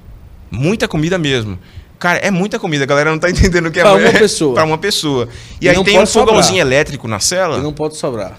[0.51, 1.57] Muita comida mesmo.
[1.97, 3.83] Cara, é muita comida, a galera não tá entendendo o que é.
[3.83, 4.55] Pra uma pessoa.
[4.55, 5.29] pra uma pessoa.
[5.61, 7.59] E, e aí tem um fogãozinho elétrico na cela.
[7.59, 8.37] E não pode sobrar.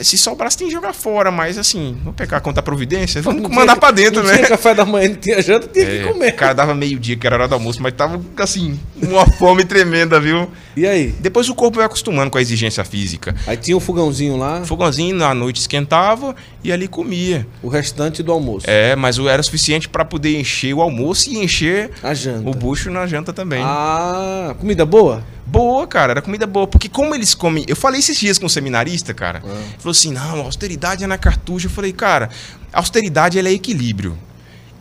[0.00, 3.50] Se sobrar, você tem que jogar fora, mas assim, vou pegar conta providência, vamos não
[3.50, 4.36] mandar tinha, pra dentro, não né?
[4.36, 6.32] Tinha café da manhã, não tinha janta, tinha é, que comer.
[6.32, 10.18] O cara dava meio-dia, que era hora do almoço, mas tava assim, uma fome tremenda,
[10.20, 10.50] viu?
[10.76, 11.14] E aí?
[11.20, 13.34] Depois o corpo vai acostumando com a exigência física.
[13.46, 14.62] Aí tinha um fogãozinho lá.
[14.64, 17.46] Fogãozinho, na noite esquentava e ali comia.
[17.62, 18.66] O restante do almoço.
[18.68, 22.48] É, mas era suficiente para poder encher o almoço e encher a janta.
[22.48, 23.62] o bucho na janta também.
[23.64, 25.22] Ah, comida boa?
[25.46, 26.66] Boa, cara, era comida boa.
[26.66, 27.64] Porque como eles comem.
[27.68, 29.42] Eu falei esses dias com um seminarista, cara.
[29.44, 29.48] Ah.
[29.48, 31.66] Ele falou assim: não, austeridade é na cartucha.
[31.66, 32.28] Eu falei, cara,
[32.72, 34.18] austeridade é equilíbrio.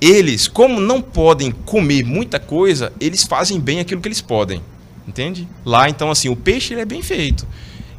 [0.02, 4.62] Eles, como não podem comer muita coisa, eles fazem bem aquilo que eles podem.
[5.08, 5.48] Entende?
[5.64, 7.48] Lá, então, assim, o peixe ele é bem feito.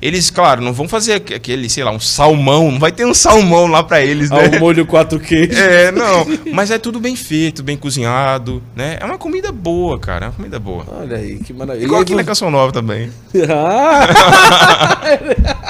[0.06, 3.66] Eles, claro, não vão fazer aquele, sei lá, um salmão, não vai ter um salmão
[3.66, 4.50] lá para eles, né?
[4.52, 5.58] Ah, o molho quatro queijos.
[5.58, 8.98] É, não, mas é tudo bem feito, bem cozinhado, né?
[9.00, 10.86] É uma comida boa, cara, é uma comida boa.
[11.00, 11.84] Olha aí, que maravilha.
[11.84, 13.10] Igual aqui na Canção Nova também.
[13.50, 14.06] ah!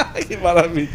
[0.27, 0.89] que maravilha.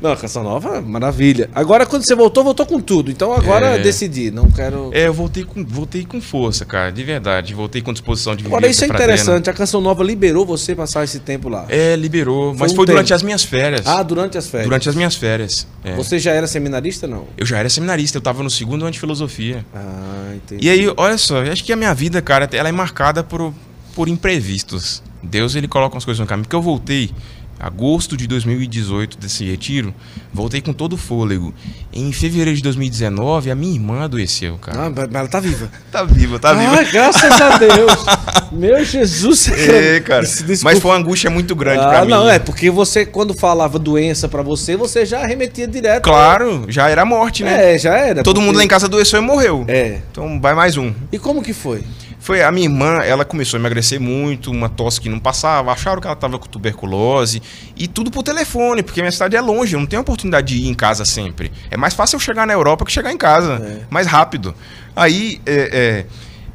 [0.00, 1.48] Não, a Canção Nova, maravilha.
[1.54, 3.10] Agora, quando você voltou, voltou com tudo.
[3.10, 3.78] Então agora é...
[3.78, 4.90] decidi, não quero...
[4.92, 7.54] É, eu voltei com, voltei com força, cara, de verdade.
[7.54, 11.04] Voltei com disposição de viver Agora, isso é interessante, a Canção Nova liberou você passar
[11.04, 11.66] esse tempo lá.
[11.68, 13.86] É, liberou, mas mas foi durante as minhas férias.
[13.86, 14.66] Ah, durante as férias.
[14.66, 15.66] Durante as minhas férias.
[15.84, 15.94] É.
[15.94, 17.26] Você já era seminarista, não?
[17.36, 19.64] Eu já era seminarista, eu estava no segundo ano de filosofia.
[19.74, 20.66] Ah, entendi.
[20.66, 23.54] E aí, olha só, eu acho que a minha vida, cara, ela é marcada por,
[23.94, 25.02] por imprevistos.
[25.22, 26.44] Deus, ele coloca as coisas no caminho.
[26.44, 27.10] Porque eu voltei
[27.58, 29.94] agosto de 2018 desse retiro,
[30.32, 31.54] voltei com todo o fôlego.
[31.92, 34.86] Em fevereiro de 2019, a minha irmã adoeceu, cara.
[34.86, 35.70] Ah, mas ela tá viva.
[35.90, 36.80] tá viva, tá viva.
[36.80, 38.04] Ah, graças a Deus.
[38.52, 39.48] Meu Jesus.
[39.48, 40.24] É, cara.
[40.62, 42.10] Mas foi uma angústia muito grande ah, pra mim.
[42.10, 46.02] Não, é porque você, quando falava doença pra você, você já remetia direto.
[46.02, 47.74] Claro, já era morte, né?
[47.74, 48.22] É, já era.
[48.22, 48.46] Todo porque...
[48.46, 49.64] mundo lá em casa adoeceu e morreu.
[49.68, 50.00] É.
[50.10, 50.92] Então vai mais um.
[51.10, 51.82] E como que foi?
[52.26, 56.00] Foi a minha irmã, ela começou a emagrecer muito, uma tosse que não passava, acharam
[56.00, 57.40] que ela estava com tuberculose
[57.76, 60.66] e tudo por telefone, porque minha cidade é longe, eu não tenho oportunidade de ir
[60.66, 61.52] em casa sempre.
[61.70, 63.82] É mais fácil eu chegar na Europa que chegar em casa, é.
[63.88, 64.56] mais rápido.
[64.96, 66.04] Aí, é, é,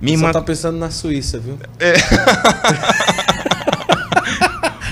[0.02, 0.34] minha Você irmã.
[0.34, 1.58] tá pensando na Suíça, viu?
[1.80, 1.94] É.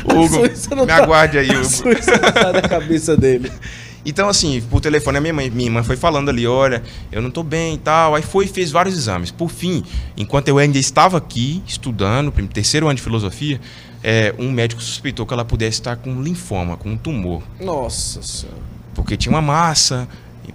[0.16, 0.44] Hugo,
[0.82, 0.96] me tá...
[0.96, 1.60] aguarde aí, Hugo.
[1.60, 3.52] A Suíça não tá na cabeça dele.
[4.06, 6.82] Então, assim, por telefone, a minha mãe, minha irmã foi falando ali, olha,
[7.12, 8.16] eu não tô bem e tal.
[8.16, 9.32] Aí foi e fez vários exames.
[9.32, 9.84] Por fim,
[10.16, 13.60] enquanto eu ainda estava aqui, estudando, terceiro ano de filosofia,
[14.04, 17.44] é, um médico suspeitou que ela pudesse estar com linfoma, com um tumor.
[17.60, 18.58] Nossa senhora.
[18.96, 20.08] Porque tinha uma massa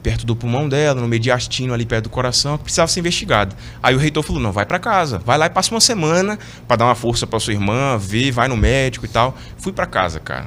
[0.02, 3.56] perto do pulmão dela, no mediastino ali perto do coração, que precisava ser investigado.
[3.82, 5.18] Aí o reitor falou: "Não, vai para casa.
[5.18, 6.38] Vai lá e passa uma semana
[6.68, 9.36] para dar uma força para sua irmã, ver, vai no médico e tal".
[9.56, 10.46] Fui para casa, cara.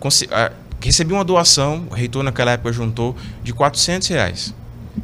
[0.00, 0.50] Conse ah,
[0.80, 4.54] recebi uma doação, o reitor naquela época juntou de 400 reais.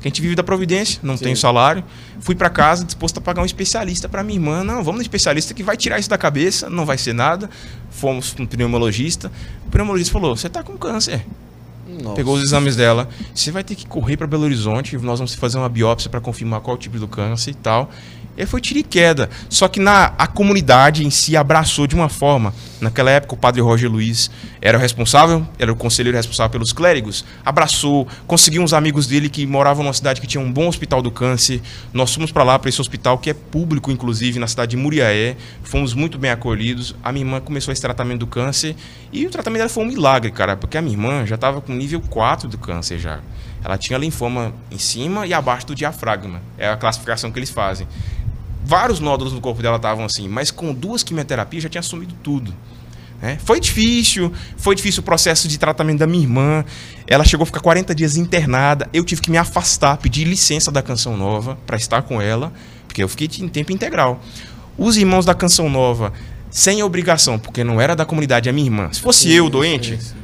[0.00, 1.24] Que a gente vive da providência, não Sim.
[1.24, 1.84] tem salário.
[2.20, 4.64] Fui para casa disposto a pagar um especialista para minha irmã.
[4.64, 7.48] Não, vamos no especialista que vai tirar isso da cabeça, não vai ser nada.
[7.90, 9.30] Fomos um pneumologista.
[9.66, 11.24] O pneumologista falou: "Você tá com câncer".
[12.02, 12.16] Nossa.
[12.16, 13.08] Pegou os exames dela.
[13.34, 14.96] Você vai ter que correr para Belo Horizonte.
[14.98, 17.90] Nós vamos fazer uma biópsia para confirmar qual o tipo do câncer e tal.
[18.36, 19.30] E foi tiro e queda.
[19.48, 22.52] Só que na, a comunidade em si abraçou de uma forma.
[22.80, 24.30] Naquela época, o padre Roger Luiz
[24.60, 27.24] era o responsável, era o conselheiro responsável pelos clérigos.
[27.44, 31.10] Abraçou, conseguiu uns amigos dele que moravam numa cidade que tinha um bom hospital do
[31.10, 31.62] câncer.
[31.92, 35.36] Nós fomos para lá, para esse hospital, que é público, inclusive, na cidade de Muriaé.
[35.62, 36.94] Fomos muito bem acolhidos.
[37.02, 38.74] A minha irmã começou esse tratamento do câncer.
[39.12, 41.72] E o tratamento dela foi um milagre, cara, porque a minha irmã já estava com
[41.84, 43.20] nível 4 do câncer já.
[43.62, 46.40] Ela tinha linfoma em cima e abaixo do diafragma.
[46.58, 47.86] É a classificação que eles fazem
[48.64, 52.54] vários nódulos no corpo dela estavam assim, mas com duas quimioterapias já tinha sumido tudo.
[53.20, 53.38] Né?
[53.44, 56.64] Foi difícil, foi difícil o processo de tratamento da minha irmã.
[57.06, 58.88] Ela chegou a ficar 40 dias internada.
[58.92, 62.52] Eu tive que me afastar, pedir licença da Canção Nova para estar com ela,
[62.86, 64.20] porque eu fiquei em tempo integral.
[64.76, 66.12] Os irmãos da Canção Nova,
[66.50, 68.92] sem obrigação, porque não era da comunidade, a minha irmã.
[68.92, 70.14] Se fosse sim, eu doente, sim, sim.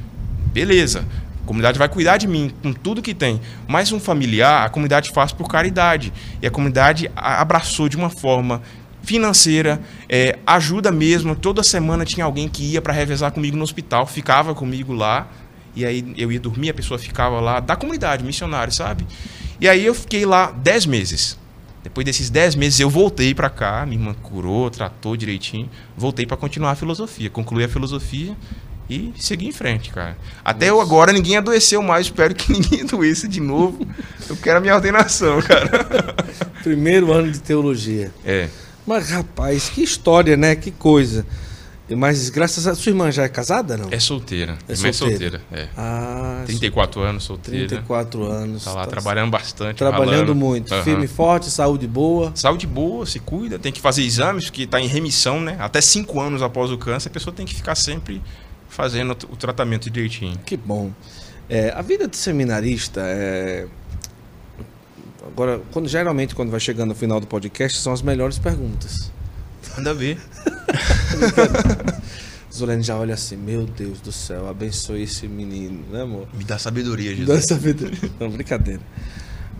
[0.52, 1.04] beleza.
[1.50, 3.40] Comunidade vai cuidar de mim com tudo que tem.
[3.66, 6.12] Mas um familiar, a comunidade faz por caridade.
[6.40, 8.62] E a comunidade abraçou de uma forma
[9.02, 11.34] financeira, é, ajuda mesmo.
[11.34, 15.26] Toda semana tinha alguém que ia para revezar comigo no hospital, ficava comigo lá.
[15.74, 19.04] E aí eu ia dormir, a pessoa ficava lá, da comunidade, missionário, sabe?
[19.60, 21.36] E aí eu fiquei lá 10 meses.
[21.82, 26.36] Depois desses 10 meses eu voltei para cá, minha irmã curou, tratou direitinho, voltei para
[26.36, 28.36] continuar a filosofia, concluí a filosofia
[28.90, 30.18] e seguir em frente, cara.
[30.44, 33.86] Até eu agora ninguém adoeceu mais, espero que ninguém adoeça de novo.
[34.28, 36.14] Eu quero a minha ordenação, cara.
[36.62, 38.10] Primeiro ano de teologia.
[38.24, 38.48] É.
[38.84, 40.56] Mas, rapaz, que história, né?
[40.56, 41.24] Que coisa.
[41.96, 43.88] Mas graças a sua irmã já é casada, não?
[43.90, 44.56] É solteira.
[44.68, 44.88] É solteira.
[44.88, 45.68] É solteira, é.
[45.76, 47.66] Ah, 34 anos, solteira.
[47.66, 48.64] 34 anos.
[48.64, 49.76] Tá lá tá trabalhando bastante.
[49.76, 50.34] Trabalhando ralando.
[50.34, 50.72] muito.
[50.72, 50.82] Uhum.
[50.82, 52.30] Firme e forte, saúde boa.
[52.34, 53.58] Saúde boa, se cuida.
[53.58, 55.56] Tem que fazer exames, porque está em remissão, né?
[55.58, 58.22] Até 5 anos após o câncer, a pessoa tem que ficar sempre
[58.70, 60.38] fazendo o tratamento direitinho.
[60.46, 60.90] Que bom.
[61.48, 63.66] É, a vida de seminarista é.
[65.26, 69.10] Agora, quando, geralmente, quando vai chegando no final do podcast, são as melhores perguntas.
[69.76, 70.18] Manda ver.
[72.52, 76.26] Zolene já olha assim, meu Deus do céu, abençoe esse menino, né, amor?
[76.34, 77.28] Me dá sabedoria, Jesus.
[77.28, 78.10] Dá sabedoria.
[78.18, 78.80] Não, brincadeira.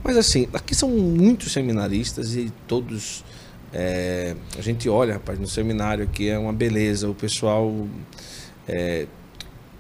[0.03, 3.25] Mas assim, aqui são muitos seminaristas e todos.
[3.73, 7.09] É, a gente olha, rapaz, no seminário aqui é uma beleza.
[7.09, 7.87] O pessoal
[8.71, 9.07] é,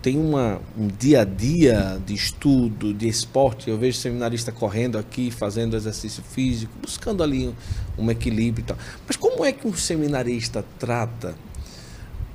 [0.02, 3.70] tem uma, um dia a dia de estudo, de esporte.
[3.70, 7.54] Eu vejo seminarista correndo aqui, fazendo exercício físico, buscando ali um,
[8.04, 8.76] um equilíbrio e tal.
[9.06, 11.36] Mas como é que um seminarista trata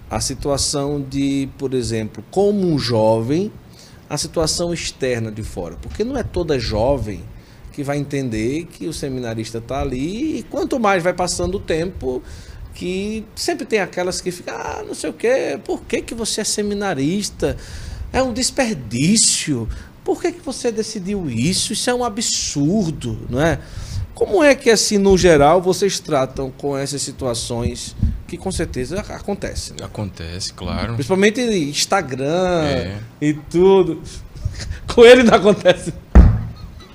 [0.09, 3.51] a situação de, por exemplo, como um jovem,
[4.09, 5.75] a situação externa de fora?
[5.75, 7.21] Porque não é toda jovem
[7.73, 12.23] que vai entender que o seminarista está ali e quanto mais vai passando o tempo
[12.75, 16.41] que sempre tem aquelas que ficam, ah, não sei o quê, por que, que você
[16.41, 17.55] é seminarista?
[18.11, 19.67] É um desperdício.
[20.03, 21.73] Por que, que você decidiu isso?
[21.73, 23.59] Isso é um absurdo, não é?
[24.13, 27.95] Como é que, assim, no geral, vocês tratam com essas situações
[28.27, 29.75] que com certeza acontecem?
[29.77, 29.85] Né?
[29.85, 30.93] Acontece, claro.
[30.93, 32.97] Principalmente Instagram é.
[33.21, 34.01] e tudo.
[34.93, 35.93] Com ele não acontece.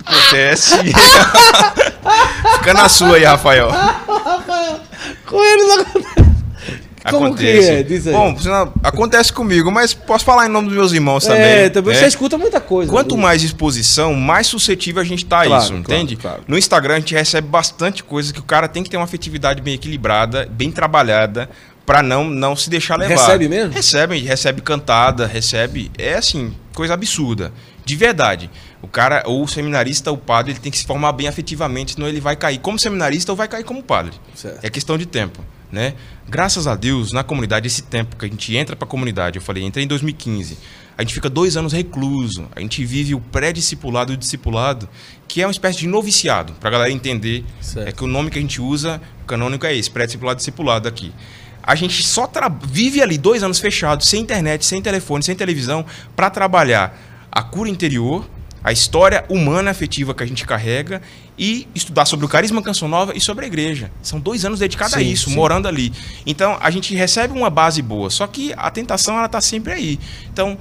[0.05, 0.75] Acontece.
[2.57, 3.69] Fica na sua aí, Rafael.
[5.25, 6.21] Com ele não acontece.
[7.09, 7.67] Como acontece.
[7.67, 7.83] que é?
[7.83, 8.13] Diz aí.
[8.13, 8.35] Bom,
[8.83, 11.41] acontece comigo, mas posso falar em nome dos meus irmãos também.
[11.41, 11.99] É, também né?
[11.99, 12.91] você escuta muita coisa.
[12.91, 16.15] Quanto mais exposição, mais suscetível a gente tá claro, a isso, entende?
[16.15, 16.43] Claro, claro.
[16.47, 19.61] No Instagram a gente recebe bastante coisa que o cara tem que ter uma afetividade
[19.61, 21.49] bem equilibrada, bem trabalhada,
[21.91, 23.15] para não não se deixar levar.
[23.15, 23.73] Recebe mesmo?
[23.73, 25.91] Recebe, recebe cantada, recebe.
[25.97, 27.51] É assim, coisa absurda.
[27.83, 28.49] De verdade.
[28.81, 32.07] O cara, ou o seminarista, o padre, ele tem que se formar bem afetivamente, senão
[32.07, 34.13] ele vai cair como seminarista ou vai cair como padre.
[34.33, 34.63] Certo.
[34.63, 35.43] É questão de tempo.
[35.69, 35.93] Né?
[36.29, 39.41] Graças a Deus, na comunidade, esse tempo que a gente entra para a comunidade, eu
[39.41, 40.57] falei, entrei em 2015,
[40.97, 44.89] a gente fica dois anos recluso, a gente vive o pré-discipulado e o discipulado,
[45.29, 47.87] que é uma espécie de noviciado, para a galera entender certo.
[47.87, 51.13] é que o nome que a gente usa, canônico é esse, pré-discipulado e discipulado aqui.
[51.63, 52.29] A gente só
[52.63, 55.85] vive ali dois anos fechados, sem internet, sem telefone, sem televisão,
[56.15, 56.97] para trabalhar
[57.31, 58.27] a cura interior,
[58.63, 61.01] a história humana afetiva que a gente carrega
[61.37, 63.91] e estudar sobre o carisma Canção Nova e sobre a igreja.
[64.03, 65.35] São dois anos dedicados a isso, sim.
[65.35, 65.91] morando ali.
[66.25, 69.99] Então a gente recebe uma base boa, só que a tentação ela está sempre aí.
[70.31, 70.57] Então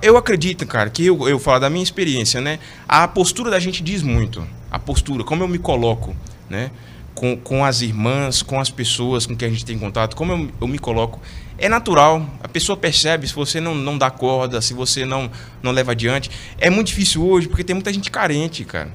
[0.00, 2.60] eu acredito, cara, que eu, eu falo da minha experiência, né?
[2.88, 4.46] A postura da gente diz muito.
[4.70, 6.14] A postura, como eu me coloco,
[6.48, 6.70] né?
[7.14, 10.50] Com, com as irmãs, com as pessoas com quem a gente tem contato, como eu,
[10.60, 11.20] eu me coloco
[11.60, 12.26] é natural.
[12.42, 15.30] A pessoa percebe se você não, não dá corda, se você não,
[15.62, 16.30] não leva adiante.
[16.58, 18.90] É muito difícil hoje, porque tem muita gente carente, cara.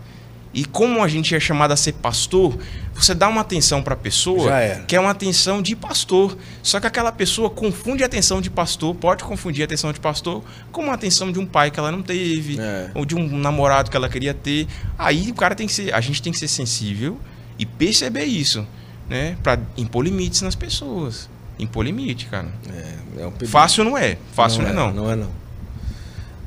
[0.52, 2.58] E como a gente é chamado a ser pastor,
[2.94, 4.50] você dá uma atenção para a pessoa
[4.88, 6.38] que é uma atenção de pastor.
[6.64, 10.42] Só que aquela pessoa confunde a atenção de pastor, pode confundir a atenção de pastor
[10.72, 12.90] com uma atenção de um pai que ela não teve, é.
[12.96, 14.66] ou de um namorado que ela queria ter.
[14.98, 17.20] Aí o cara tem que ser, a gente tem que ser sensível
[17.58, 18.66] e perceber isso,
[19.10, 21.30] né, para impor limites nas pessoas
[21.60, 22.48] impor limite, cara.
[22.70, 24.18] É, é um Fácil não é.
[24.34, 24.94] Fácil não, não é, não.
[24.94, 25.46] Não é não.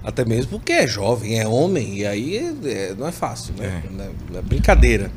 [0.04, 3.82] Até mesmo porque é jovem, é homem, e aí é, não é fácil, né?
[3.84, 4.02] É.
[4.34, 5.11] É, é brincadeira.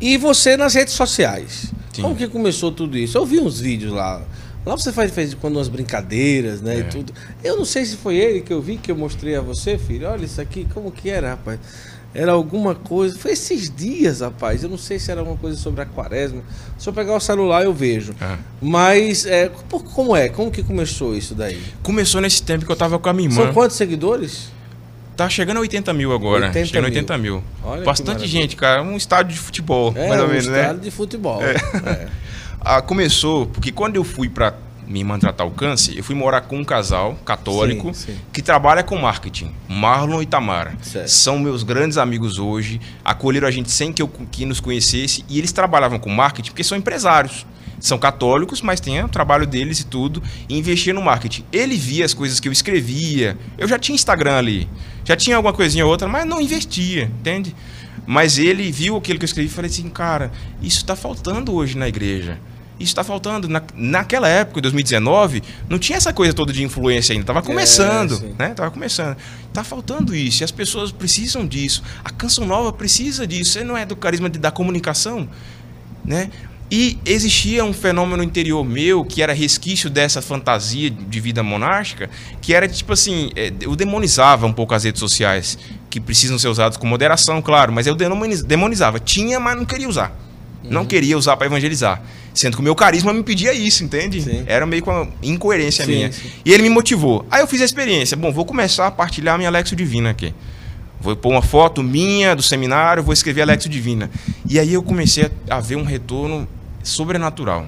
[0.00, 1.72] E você nas redes sociais?
[1.92, 2.02] Sim.
[2.02, 3.16] Como que começou tudo isso?
[3.16, 4.22] Eu vi uns vídeos lá.
[4.64, 6.76] Lá você faz, faz quando umas brincadeiras, né?
[6.76, 6.78] É.
[6.80, 7.14] E tudo.
[7.42, 10.08] Eu não sei se foi ele que eu vi, que eu mostrei a você, filho.
[10.08, 11.58] Olha isso aqui, como que era, rapaz?
[12.12, 13.16] Era alguma coisa.
[13.16, 14.62] Foi esses dias, rapaz.
[14.62, 16.42] Eu não sei se era alguma coisa sobre a quaresma.
[16.76, 18.14] Se eu pegar o celular, eu vejo.
[18.20, 18.36] Ah.
[18.60, 19.50] Mas, é,
[19.94, 20.28] como é?
[20.28, 21.60] Como que começou isso daí?
[21.82, 23.44] Começou nesse tempo que eu tava com a minha irmã.
[23.44, 24.50] São quantos seguidores?
[25.16, 26.46] Tá chegando a 80 mil agora.
[26.46, 27.44] 80 chegando a 80 mil.
[27.62, 28.82] Olha Bastante gente, cara.
[28.82, 30.52] Um estádio de futebol, é, mais ou um menos, né?
[30.52, 31.42] Um estádio de futebol.
[31.42, 31.52] É.
[31.52, 32.08] É.
[32.60, 34.54] ah, começou, porque quando eu fui para
[34.90, 38.18] minha irmã tratar o câncer, eu fui morar com um casal católico sim, sim.
[38.32, 40.76] que trabalha com marketing, Marlon e Tamara.
[40.82, 41.08] Certo.
[41.08, 45.38] São meus grandes amigos hoje, acolheram a gente sem que eu que nos conhecesse e
[45.38, 47.46] eles trabalhavam com marketing porque são empresários.
[47.78, 51.46] São católicos, mas tem o trabalho deles e tudo, e investir no marketing.
[51.50, 53.38] Ele via as coisas que eu escrevia.
[53.56, 54.68] Eu já tinha Instagram ali,
[55.02, 57.56] já tinha alguma coisinha ou outra, mas não investia, entende?
[58.06, 60.30] Mas ele viu aquilo que eu escrevi e falei assim, cara,
[60.60, 62.38] isso está faltando hoje na igreja.
[62.80, 63.46] Isso está faltando.
[63.46, 67.24] Na, naquela época, em 2019, não tinha essa coisa toda de influência ainda.
[67.24, 68.54] Estava começando, é, né?
[68.54, 69.18] Tava começando.
[69.46, 70.42] Está faltando isso.
[70.42, 71.82] E as pessoas precisam disso.
[72.02, 73.52] A canção nova precisa disso.
[73.52, 75.28] Você não é do carisma de, da comunicação,
[76.02, 76.30] né?
[76.70, 82.08] E existia um fenômeno interior meu que era resquício dessa fantasia de vida monástica,
[82.40, 85.58] que era tipo assim, é, eu demonizava um pouco as redes sociais,
[85.90, 89.00] que precisam ser usadas com moderação, claro, mas eu demonizava.
[89.00, 90.29] Tinha, mas não queria usar.
[90.62, 90.70] Uhum.
[90.70, 92.02] Não queria usar para evangelizar.
[92.34, 94.22] Sendo que o meu carisma me pedia isso, entende?
[94.22, 94.44] Sim.
[94.46, 96.12] Era meio com incoerência sim, minha.
[96.12, 96.30] Sim.
[96.44, 97.26] E ele me motivou.
[97.30, 98.16] Aí eu fiz a experiência.
[98.16, 100.34] Bom, vou começar a partilhar minha Alexo Divina aqui.
[101.00, 104.10] Vou pôr uma foto minha do seminário, vou escrever Alexo Divina.
[104.48, 106.46] E aí eu comecei a, ver um retorno
[106.82, 107.66] sobrenatural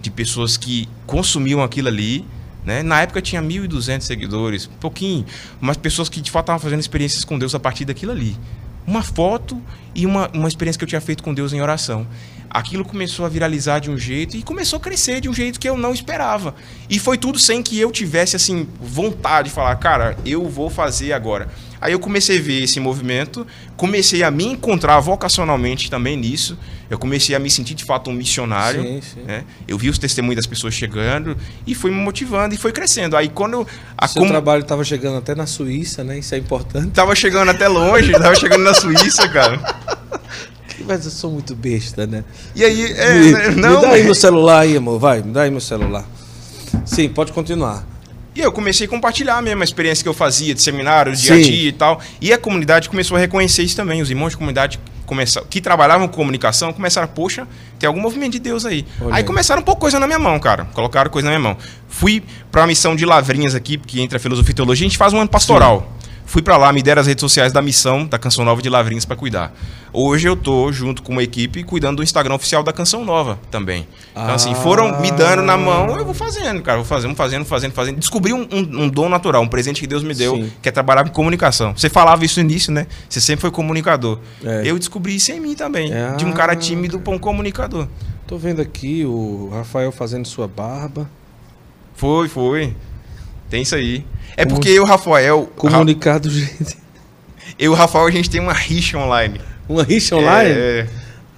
[0.00, 2.24] de pessoas que consumiam aquilo ali.
[2.64, 2.82] Né?
[2.82, 5.24] Na época tinha 1.200 seguidores, pouquinho,
[5.60, 8.36] mas pessoas que de fato estavam fazendo experiências com Deus a partir daquilo ali.
[8.88, 9.60] Uma foto
[9.94, 12.06] e uma, uma experiência que eu tinha feito com Deus em oração
[12.50, 15.68] aquilo começou a viralizar de um jeito e começou a crescer de um jeito que
[15.68, 16.54] eu não esperava.
[16.88, 21.12] E foi tudo sem que eu tivesse assim vontade de falar, cara, eu vou fazer
[21.12, 21.48] agora.
[21.80, 23.46] Aí eu comecei a ver esse movimento,
[23.76, 26.58] comecei a me encontrar vocacionalmente também nisso.
[26.90, 28.82] Eu comecei a me sentir de fato um missionário.
[28.82, 29.22] Sim, sim.
[29.22, 29.44] Né?
[29.66, 31.36] Eu vi os testemunhos das pessoas chegando
[31.66, 33.16] e fui me motivando e foi crescendo.
[33.16, 34.28] Aí quando eu, a Seu com...
[34.28, 36.18] trabalho estava chegando até na Suíça, né?
[36.18, 36.90] Isso é importante.
[36.90, 39.60] Tava chegando até longe, tava chegando na Suíça, cara.
[40.86, 42.24] Mas eu sou muito besta, né?
[42.54, 43.76] E aí, é, me, né, não.
[43.76, 44.98] Me dá aí meu celular aí, amor.
[44.98, 46.04] Vai, me dá aí meu celular.
[46.84, 47.86] Sim, pode continuar.
[48.34, 51.42] E eu comecei a compartilhar mesmo a experiência que eu fazia de seminário, dia a
[51.42, 52.00] dia e tal.
[52.20, 54.00] E a comunidade começou a reconhecer isso também.
[54.00, 57.48] Os irmãos de comunidade começaram, que trabalhavam com comunicação começaram, poxa,
[57.80, 58.86] tem algum movimento de Deus aí.
[59.10, 60.66] Aí começaram um pouco coisa na minha mão, cara.
[60.66, 61.58] Colocaram coisa na minha mão.
[61.88, 62.22] Fui
[62.52, 65.12] para uma missão de Lavrinhas aqui, porque entra a filosofia e teologia, a gente faz
[65.12, 65.80] um ano pastoral.
[65.80, 65.97] Sim.
[66.28, 69.06] Fui para lá, me deram as redes sociais da missão da Canção Nova de Lavrinhos
[69.06, 69.50] para cuidar.
[69.90, 73.88] Hoje eu tô junto com uma equipe cuidando do Instagram oficial da Canção Nova também.
[74.10, 76.76] Então, assim, foram me dando na mão, eu vou fazendo, cara.
[76.76, 77.96] Vou fazendo, fazendo, fazendo, fazendo.
[77.98, 80.52] Descobri um, um, um dom natural, um presente que Deus me deu, Sim.
[80.60, 81.72] que é trabalhar com comunicação.
[81.74, 82.86] Você falava isso no início, né?
[83.08, 84.18] Você sempre foi comunicador.
[84.44, 84.64] É.
[84.66, 85.90] Eu descobri isso em mim também.
[86.18, 87.88] De um cara tímido para um comunicador.
[88.26, 91.08] Tô vendo aqui o Rafael fazendo sua barba.
[91.94, 92.76] Foi, foi.
[93.50, 94.04] Tem isso aí.
[94.36, 95.50] É porque eu e o Rafael.
[95.56, 96.76] Comunicado, gente.
[97.58, 99.40] Eu e o Rafael, a gente tem uma rixa online.
[99.68, 100.50] Uma rixa online?
[100.50, 100.86] É.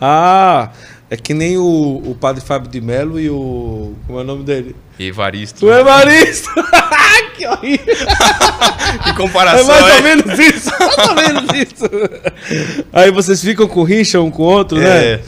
[0.01, 0.71] Ah,
[1.11, 3.95] é que nem o, o padre Fábio de Mello e o.
[4.07, 4.77] Como é o nome dele?
[4.99, 5.67] Evaristo.
[5.67, 6.49] O Evaristo!
[7.37, 7.97] que horrível!
[9.05, 9.75] que comparação.
[9.75, 10.71] É mais ou menos isso.
[10.79, 12.85] Mais ou menos isso.
[12.93, 15.17] Aí vocês ficam com rixa um com o outro, é.
[15.17, 15.23] né?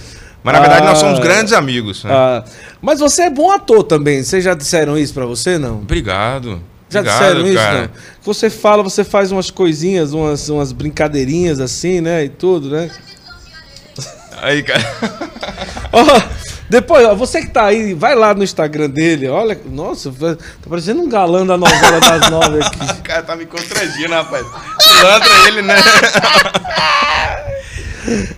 [0.45, 1.22] Mas na verdade ah, nós somos ah.
[1.22, 2.05] grandes amigos.
[2.05, 2.11] Né?
[2.12, 2.45] Ah,
[2.80, 4.22] mas você é bom ator também.
[4.22, 5.78] Vocês já disseram isso para você, não?
[5.78, 6.62] Obrigado.
[6.93, 7.80] Já Obrigado, disseram isso, cara.
[7.80, 7.90] não?
[8.22, 12.24] Você fala, você faz umas coisinhas, umas, umas brincadeirinhas assim, né?
[12.24, 12.90] E tudo, né?
[14.43, 14.82] Aí, cara.
[15.93, 16.05] Ó,
[16.68, 19.61] depois, ó, você que tá aí, vai lá no Instagram dele, olha.
[19.66, 20.36] Nossa, tá
[20.68, 22.78] parecendo um galã da novela das nove aqui.
[22.99, 24.47] O cara tá me constrangindo, rapaz.
[24.82, 25.76] Pilantra ele, né?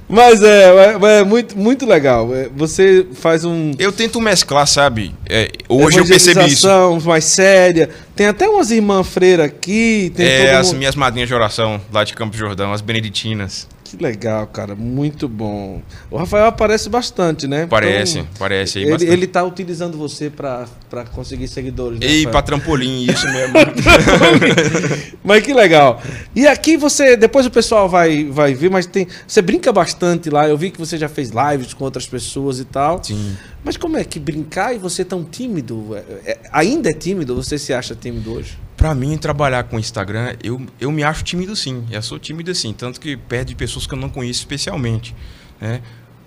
[0.09, 2.35] Mas é, é, é muito, muito legal.
[2.35, 3.73] É, Você faz um.
[3.79, 5.15] Eu tento mesclar, sabe?
[5.29, 6.69] É, hoje eu percebi isso.
[7.05, 7.89] mais séria.
[8.15, 10.13] Tem até umas irmãs freiras aqui.
[10.19, 13.67] É, as mundo- minhas madrinhas de oração lá de Campo Jordão, as beneditinas.
[13.97, 14.75] Que legal, cara.
[14.75, 15.81] Muito bom.
[16.11, 17.67] O Rafael aparece bastante, né?
[17.67, 20.67] Parece, Então, parece aí ele, ele tá utilizando você pra
[21.13, 22.01] conseguir seguidores.
[22.01, 22.31] né, E Rafael?
[22.33, 23.55] pra trampolim, isso mesmo.
[25.23, 26.03] Mas que legal.
[26.35, 29.07] E aqui você, depois o pessoal vai, vai ver, mas tem.
[29.27, 30.49] Você brinca bastante lá.
[30.49, 33.03] Eu vi que você já fez lives com outras pessoas e tal.
[33.03, 33.37] Sim.
[33.65, 35.97] Mas como é que brincar e você tão tímido?
[35.97, 37.35] É- é- ainda é tímido?
[37.37, 38.59] Você se acha tímido hoje?
[38.85, 41.87] Pra mim, trabalhar com Instagram, eu, eu me acho tímido sim.
[41.91, 42.75] Eu sou tímido sim.
[42.75, 45.17] Tanto que perto de pessoas que eu não conheço especialmente.
[45.59, 45.81] Né?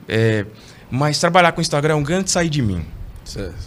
[0.09, 0.43] É,
[0.89, 2.83] mas trabalhar com Instagram é um grande sair de mim.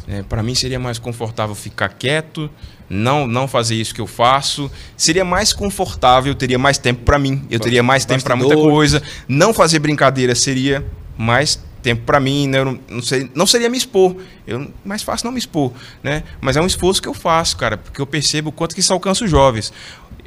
[0.09, 2.51] É, para mim seria mais confortável ficar quieto,
[2.89, 4.69] não não fazer isso que eu faço.
[4.97, 8.57] Seria mais confortável, eu teria mais tempo para mim, eu teria mais tempo para muita
[8.57, 9.01] coisa.
[9.29, 10.85] Não fazer brincadeira seria
[11.17, 12.59] mais tempo para mim, né?
[12.59, 14.17] Eu não, não, sei, não seria me expor.
[14.47, 15.73] Eu mais fácil não me expor,
[16.03, 16.23] né?
[16.41, 18.93] Mas é um esforço que eu faço, cara, porque eu percebo o quanto que isso
[18.93, 19.73] alcança os jovens.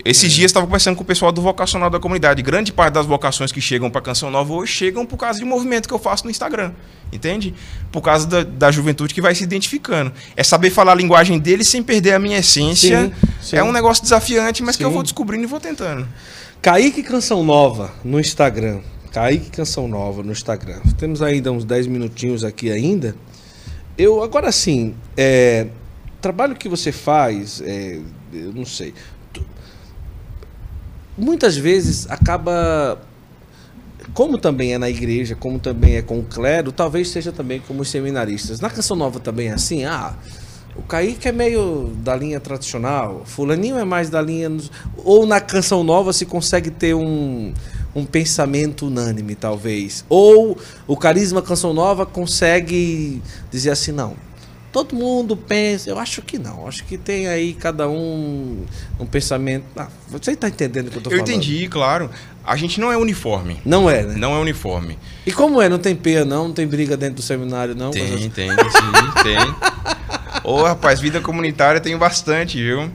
[0.04, 2.41] Esses dias estava conversando com o pessoal do vocacional da comunidade.
[2.41, 5.88] Grande parte das vocações que chegam para Canção Nova hoje chegam por causa de movimento
[5.88, 6.72] que eu faço no Instagram.
[7.12, 7.54] Entende?
[7.91, 10.12] Por causa da, da juventude que vai se identificando.
[10.36, 13.06] É saber falar a linguagem deles sem perder a minha essência.
[13.06, 13.56] Sim, sim.
[13.56, 14.93] É um negócio desafiante, mas que eu Sim.
[14.93, 16.08] vou descobrindo e vou tentando.
[16.62, 18.80] Kaique Canção Nova no Instagram.
[19.14, 20.80] Kaique Canção Nova no Instagram.
[20.97, 23.16] Temos ainda uns 10 minutinhos aqui ainda.
[23.95, 25.68] Eu, agora sim, é,
[26.20, 27.99] trabalho que você faz, é,
[28.34, 28.91] eu não sei.
[29.32, 29.45] Tu-
[31.16, 32.99] muitas vezes acaba.
[34.16, 37.82] Como também é na igreja, como também é com o clero, talvez seja também como
[37.84, 38.59] os seminaristas.
[38.59, 40.14] Na Canção Nova também é assim, ah,
[40.76, 44.51] o Kaique é meio da linha tradicional, fulaninho é mais da linha...
[44.97, 47.53] Ou na Canção Nova se consegue ter um,
[47.96, 50.04] um pensamento unânime, talvez.
[50.10, 53.22] Ou o Carisma Canção Nova consegue
[53.52, 54.16] dizer assim, não,
[54.72, 55.89] todo mundo pensa...
[55.89, 58.66] Eu acho que não, acho que tem aí cada um
[59.00, 59.66] um pensamento...
[59.78, 61.30] Ah, você está entendendo o que eu eu falando?
[61.30, 62.10] entendi, claro.
[62.46, 63.62] A gente não é uniforme.
[63.64, 64.16] Não é, né?
[64.18, 64.98] Não é uniforme.
[65.26, 65.70] E como é?
[65.70, 66.48] Não tem peia, não?
[66.50, 67.91] Não tem briga dentro do seminário, não?
[67.91, 69.38] Tem, tem, sim, tem.
[70.44, 72.91] Ô, rapaz, vida comunitária tem bastante, viu?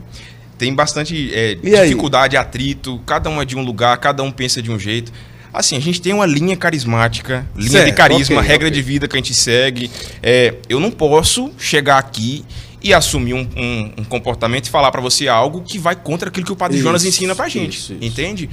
[0.59, 1.87] Tem bastante é, E aí?
[1.87, 5.11] dificuldade, atrito, cada um é de um lugar, cada um pensa de um jeito.
[5.51, 8.75] Assim, a gente tem uma linha carismática, linha Certo, de carisma, ok, regra ok.
[8.75, 9.89] de vida que a gente segue.
[10.21, 12.45] É, eu não posso chegar aqui
[12.83, 16.45] e assumir um, um- um comportamento e falar pra você algo que vai contra aquilo
[16.45, 18.03] que o Padre Isso, Jonas ensina pra gente, isso, isso.
[18.05, 18.49] entende?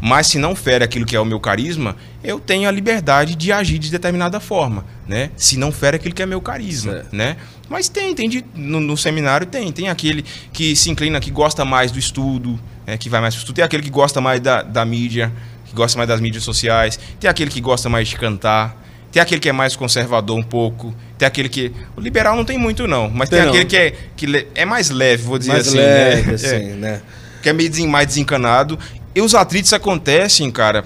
[0.00, 3.50] Mas se não fere aquilo que é o meu carisma, eu tenho a liberdade de
[3.52, 5.30] agir de determinada forma, né?
[5.36, 7.16] Se não fere aquilo que é meu carisma, Certo.
[7.16, 7.36] né?
[7.68, 11.64] Mas tem, tem de- no, no seminário tem, tem aquele que se inclina, que gosta
[11.64, 12.96] mais do estudo, né?
[12.96, 15.32] que vai mais pro estudo, tem aquele que gosta mais da, da mídia,
[15.66, 18.76] que gosta mais das mídias sociais, tem aquele que gosta mais de cantar,
[19.12, 22.58] tem aquele que é mais conservador um pouco, tem aquele que o liberal não tem
[22.58, 23.52] muito não, mas tem, Tem não.
[23.54, 26.32] aquele que é que é mais leve, vou dizer Mais assim, leve, né?
[26.34, 27.02] assim, É né?
[27.42, 28.78] que é meio mais desencanado.
[29.14, 30.84] E os atritos acontecem, cara,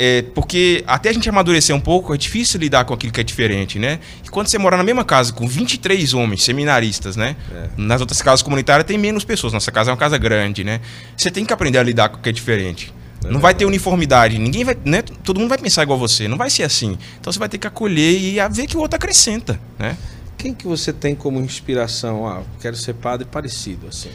[0.00, 3.24] é, porque até a gente amadurecer um pouco, é difícil lidar com aquilo que é
[3.24, 3.98] diferente, né?
[4.24, 7.34] E quando você mora na mesma casa com 23 homens seminaristas, né?
[7.52, 7.68] É.
[7.76, 9.52] Nas outras casas comunitárias tem menos pessoas.
[9.52, 10.80] Nossa casa é uma casa grande, né?
[11.16, 12.94] Você tem que aprender a lidar com o que é diferente.
[13.28, 15.02] não vai ter uniformidade, ninguém vai, né?
[15.02, 16.96] Todo mundo vai pensar igual você, não vai ser assim.
[17.20, 19.96] Então você vai ter que acolher e ver que o outro acrescenta, né?
[20.36, 22.24] Quem que você tem como inspiração?
[22.24, 24.10] Ah, quero ser padre parecido, assim.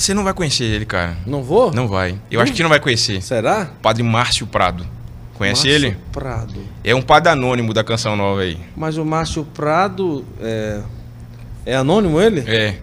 [0.00, 1.14] Você não vai conhecer ele, cara.
[1.26, 1.70] Não vou?
[1.72, 2.14] Não vai.
[2.30, 3.20] Eu acho que não vai conhecer.
[3.22, 3.70] Será?
[3.82, 4.86] Padre Márcio Prado.
[5.34, 5.96] Conhece Márcio ele?
[6.10, 6.60] Prado.
[6.82, 8.58] É um padre anônimo da canção nova aí.
[8.74, 10.80] Mas o Márcio Prado é,
[11.66, 12.40] é anônimo ele?
[12.46, 12.76] É.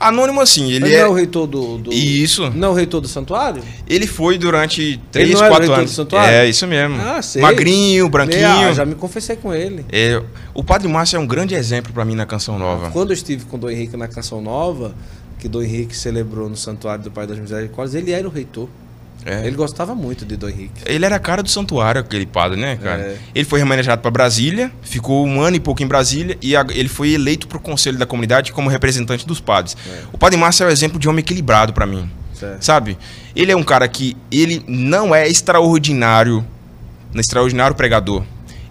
[0.00, 0.98] Anônimo assim, ele Ele é.
[1.00, 2.50] não é o reitor do, do- Isso.
[2.50, 3.62] Não é o reitor do santuário?
[3.88, 5.90] Ele foi durante 3, não era o 4 reitor anos.
[5.92, 6.34] do santuário?
[6.34, 6.96] É, isso mesmo.
[7.00, 7.40] Ah, sei.
[7.40, 8.46] Magrinho, branquinho.
[8.46, 9.86] Ah, já me confessei com ele.
[9.90, 10.20] É,
[10.52, 12.90] o Padre Márcio é um grande exemplo pra mim na canção nova.
[12.90, 14.94] Quando eu estive com o Dom Henrique na Canção Nova,
[15.38, 18.68] que Dom Henrique celebrou no Santuário do Pai das Misericórdias, ele era o reitor.
[19.24, 19.44] É.
[19.44, 20.82] Ele gostava muito de Dom Henrique.
[20.86, 23.00] Ele era a cara do santuário, aquele padre, né, cara?
[23.02, 23.16] É.
[23.34, 26.88] Ele foi remanejado para Brasília, ficou um ano e pouco em Brasília e a- ele
[26.88, 29.76] foi eleito para o conselho da comunidade como representante dos padres.
[29.88, 30.02] É.
[30.12, 32.08] O padre Márcio é o exemplo de homem equilibrado para mim.
[32.60, 32.98] Sabe?
[33.34, 36.44] Ele é um cara que ele não é extraordinário,
[37.14, 38.22] um extraordinário pregador.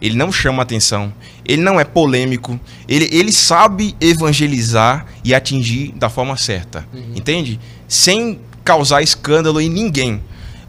[0.01, 1.11] ele não chama atenção,
[1.45, 7.13] ele não é polêmico, ele, ele sabe evangelizar e atingir da forma certa, uhum.
[7.15, 7.59] entende?
[7.87, 10.21] Sem causar escândalo em ninguém.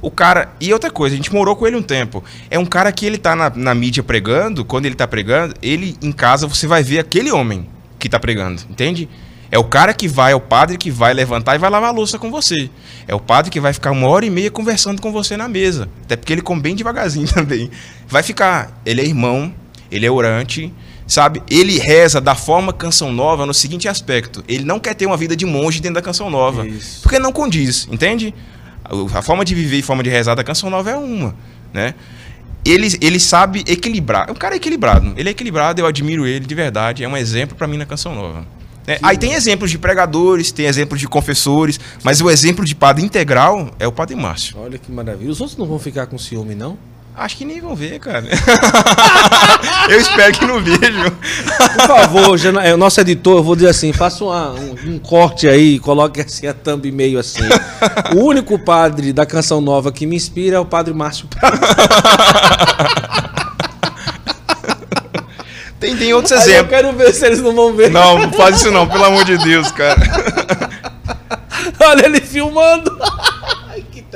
[0.03, 0.53] O cara.
[0.61, 2.23] E outra coisa, a gente morou com ele um tempo.
[2.51, 5.97] É um cara que ele tá na, na mídia pregando, quando ele tá pregando, ele
[6.03, 7.67] em casa você vai ver aquele homem
[7.99, 9.09] que tá pregando, entende?
[9.51, 11.93] É o cara que vai, é o padre que vai levantar e vai lavar a
[11.93, 12.69] louça com você.
[13.07, 15.89] É o padre que vai ficar uma hora e meia conversando com você na mesa.
[16.03, 17.71] Até porque ele come bem devagarzinho também.
[18.09, 18.81] Vai ficar.
[18.85, 19.55] Ele é irmão,
[19.91, 20.73] ele é orante,
[21.07, 21.43] sabe?
[21.51, 25.37] Ele reza da forma canção nova no seguinte aspecto: ele não quer ter uma vida
[25.37, 26.67] de monge dentro da canção nova.
[26.67, 27.03] Isso.
[27.03, 28.35] Porque não condiz, entende?
[29.15, 31.35] A forma de viver e forma de rezar da canção nova é uma,
[31.73, 31.95] né?
[32.65, 34.31] Ele, ele sabe equilibrar.
[34.31, 35.15] O cara é equilibrado.
[35.17, 37.05] Ele é equilibrado, eu admiro ele de verdade.
[37.05, 38.45] É um exemplo para mim na canção nova.
[38.89, 43.05] É, aí tem exemplos de pregadores, tem exemplos de confessores, mas o exemplo de padre
[43.05, 44.57] integral é o padre Márcio.
[44.59, 45.31] Olha que maravilha.
[45.31, 46.79] Os outros não vão ficar com ciúme, não?
[47.17, 48.27] Acho que nem vão ver, cara.
[49.89, 51.11] eu espero que não vejam.
[51.11, 55.49] Por favor, é, o nosso editor, eu vou dizer assim, faça uma, um, um, corte
[55.49, 57.43] aí, coloque assim a thumb meio assim.
[58.15, 61.59] O único padre da canção nova que me inspira é o padre Márcio Prado.
[65.79, 66.57] Tem, tem outros exemplos.
[66.57, 67.91] eu quero ver se eles não vão ver.
[67.91, 70.01] Não, não faz isso não, pelo amor de Deus, cara.
[71.79, 72.99] Olha ele filmando.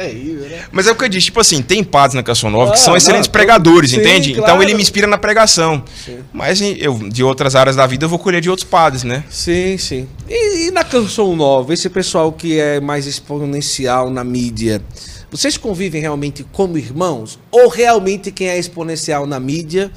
[0.01, 0.65] Terrível, né?
[0.73, 2.81] Mas é o que eu disse, tipo assim, tem padres na Canção Nova ah, que
[2.81, 4.35] são excelentes não, pregadores, sim, entende?
[4.35, 4.51] Claro.
[4.51, 5.85] Então ele me inspira na pregação.
[6.05, 6.21] Sim.
[6.33, 9.25] Mas eu, de outras áreas da vida, eu vou colher de outros padres, né?
[9.29, 10.09] Sim, sim.
[10.29, 14.83] E, e na Canção Nova, esse pessoal que é mais exponencial na mídia,
[15.31, 17.39] vocês convivem realmente como irmãos?
[17.51, 19.93] Ou realmente quem é exponencial na mídia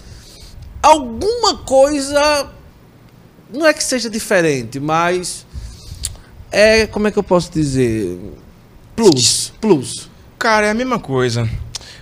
[0.83, 2.51] alguma coisa.
[3.51, 5.45] Não é que seja diferente, mas.
[6.51, 6.85] É.
[6.87, 8.19] Como é que eu posso dizer?
[8.95, 9.53] Plus.
[9.59, 10.09] Plus.
[10.37, 11.49] Cara, é a mesma coisa.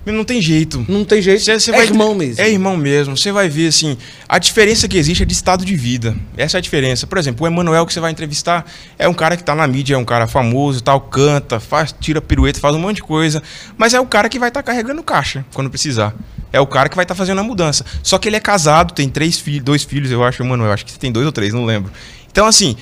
[0.03, 0.83] Não tem jeito.
[0.89, 1.43] Não tem jeito.
[1.43, 2.41] Cê, cê é vai, irmão mesmo.
[2.41, 3.15] É irmão mesmo.
[3.15, 3.95] Você vai ver, assim,
[4.27, 6.15] a diferença que existe é de estado de vida.
[6.35, 7.05] Essa é a diferença.
[7.05, 8.65] Por exemplo, o Emanuel que você vai entrevistar
[8.97, 12.19] é um cara que tá na mídia, é um cara famoso, tal, canta, faz, tira
[12.19, 13.43] pirueta, faz um monte de coisa.
[13.77, 16.15] Mas é o cara que vai estar tá carregando caixa quando precisar.
[16.51, 17.85] É o cara que vai estar tá fazendo a mudança.
[18.01, 20.71] Só que ele é casado, tem três filhos, dois filhos, eu acho, Emanuel.
[20.71, 21.91] Acho que tem dois ou três, não lembro.
[22.31, 22.77] Então, assim,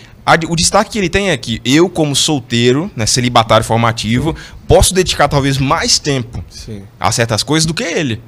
[0.47, 4.35] o destaque que ele tem é que eu, como solteiro, né, celibatário formativo,
[4.67, 6.83] posso dedicar talvez mais tempo Sim.
[6.99, 8.21] a certas coisas do que ele.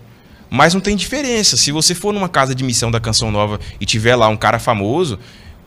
[0.49, 1.55] Mas não tem diferença.
[1.55, 4.59] Se você for numa casa de missão da Canção Nova e tiver lá um cara
[4.59, 5.17] famoso,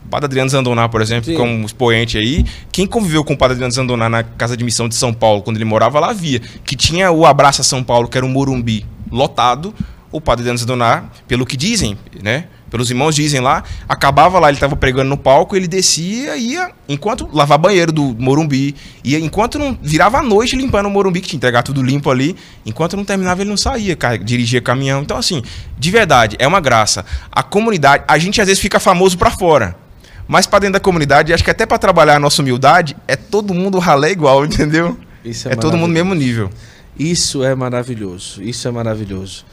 [0.05, 1.37] o Padre Adriano Zandoná, por exemplo, Sim.
[1.37, 4.93] como expoente aí, quem conviveu com o Padre Adriano Zandoná na casa de missão de
[4.93, 8.25] São Paulo, quando ele morava lá, via que tinha o Abraça São Paulo, que era
[8.25, 9.73] um Morumbi lotado,
[10.15, 12.45] o Padre Adriano Zandoná, pelo que dizem, né?
[12.69, 17.29] pelos irmãos dizem lá, acabava lá, ele estava pregando no palco, ele descia, ia, enquanto
[17.31, 21.31] lavar banheiro do Morumbi, ia, enquanto não virava a noite limpando o Morumbi, que tinha
[21.31, 22.35] que entregar tudo limpo ali,
[22.65, 25.01] enquanto não terminava ele não saía, dirigia caminhão.
[25.01, 25.41] Então assim,
[25.77, 27.05] de verdade, é uma graça.
[27.31, 29.75] A comunidade, a gente às vezes fica famoso para fora.
[30.27, 33.53] Mas para dentro da comunidade, acho que até para trabalhar a nossa humildade, é todo
[33.53, 34.97] mundo ralé igual, entendeu?
[35.23, 36.49] Isso é, é todo mundo mesmo nível.
[36.97, 38.41] Isso é maravilhoso.
[38.41, 39.45] Isso é maravilhoso.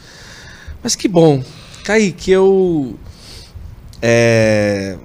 [0.82, 1.42] Mas que bom.
[1.84, 2.96] Kaique, eu
[4.02, 4.98] é...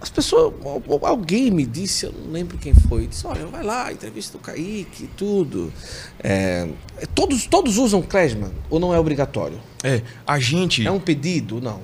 [0.00, 0.54] As pessoas,
[1.02, 5.08] alguém me disse, eu não lembro quem foi, disse, olha, vai lá, entrevista do Kaique,
[5.16, 5.72] tudo.
[6.22, 9.58] É, é, todos, todos usam Klesman ou não é obrigatório?
[9.82, 10.86] É, a gente...
[10.86, 11.60] É um pedido?
[11.60, 11.80] Não.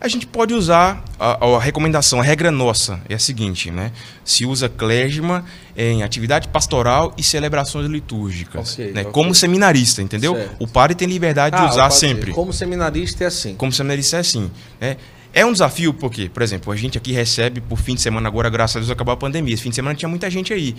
[0.00, 3.92] A gente pode usar a, a, recomendação, a regra nossa é a seguinte, né?
[4.24, 5.44] Se usa klezma
[5.76, 9.00] em atividade pastoral e celebrações litúrgicas, okay, né?
[9.00, 9.12] Okay.
[9.12, 10.34] Como seminarista, entendeu?
[10.34, 10.56] Certo.
[10.58, 12.32] O padre tem liberdade de ah, usar sempre.
[12.32, 13.54] Como seminarista é assim.
[13.54, 14.96] Como seminarista é assim, né?
[15.32, 18.48] É um desafio porque, por exemplo, a gente aqui recebe por fim de semana agora,
[18.48, 19.52] graças a Deus, acabou a pandemia.
[19.52, 20.74] Esse fim de semana tinha muita gente aí.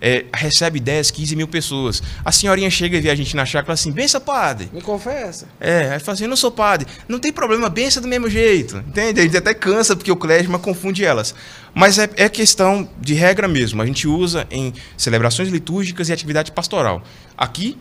[0.00, 2.02] É, recebe 10, 15 mil pessoas.
[2.24, 4.68] A senhorinha chega e vê a gente na chácara assim, bença, padre.
[4.72, 5.48] Me confessa.
[5.60, 6.86] É, aí fala assim, eu não sou padre.
[7.08, 8.76] Não tem problema, bença do mesmo jeito.
[8.78, 9.20] Entende?
[9.20, 11.34] A gente até cansa porque o clésima confunde elas.
[11.74, 13.82] Mas é, é questão de regra mesmo.
[13.82, 17.02] A gente usa em celebrações litúrgicas e atividade pastoral.
[17.36, 17.78] Aqui,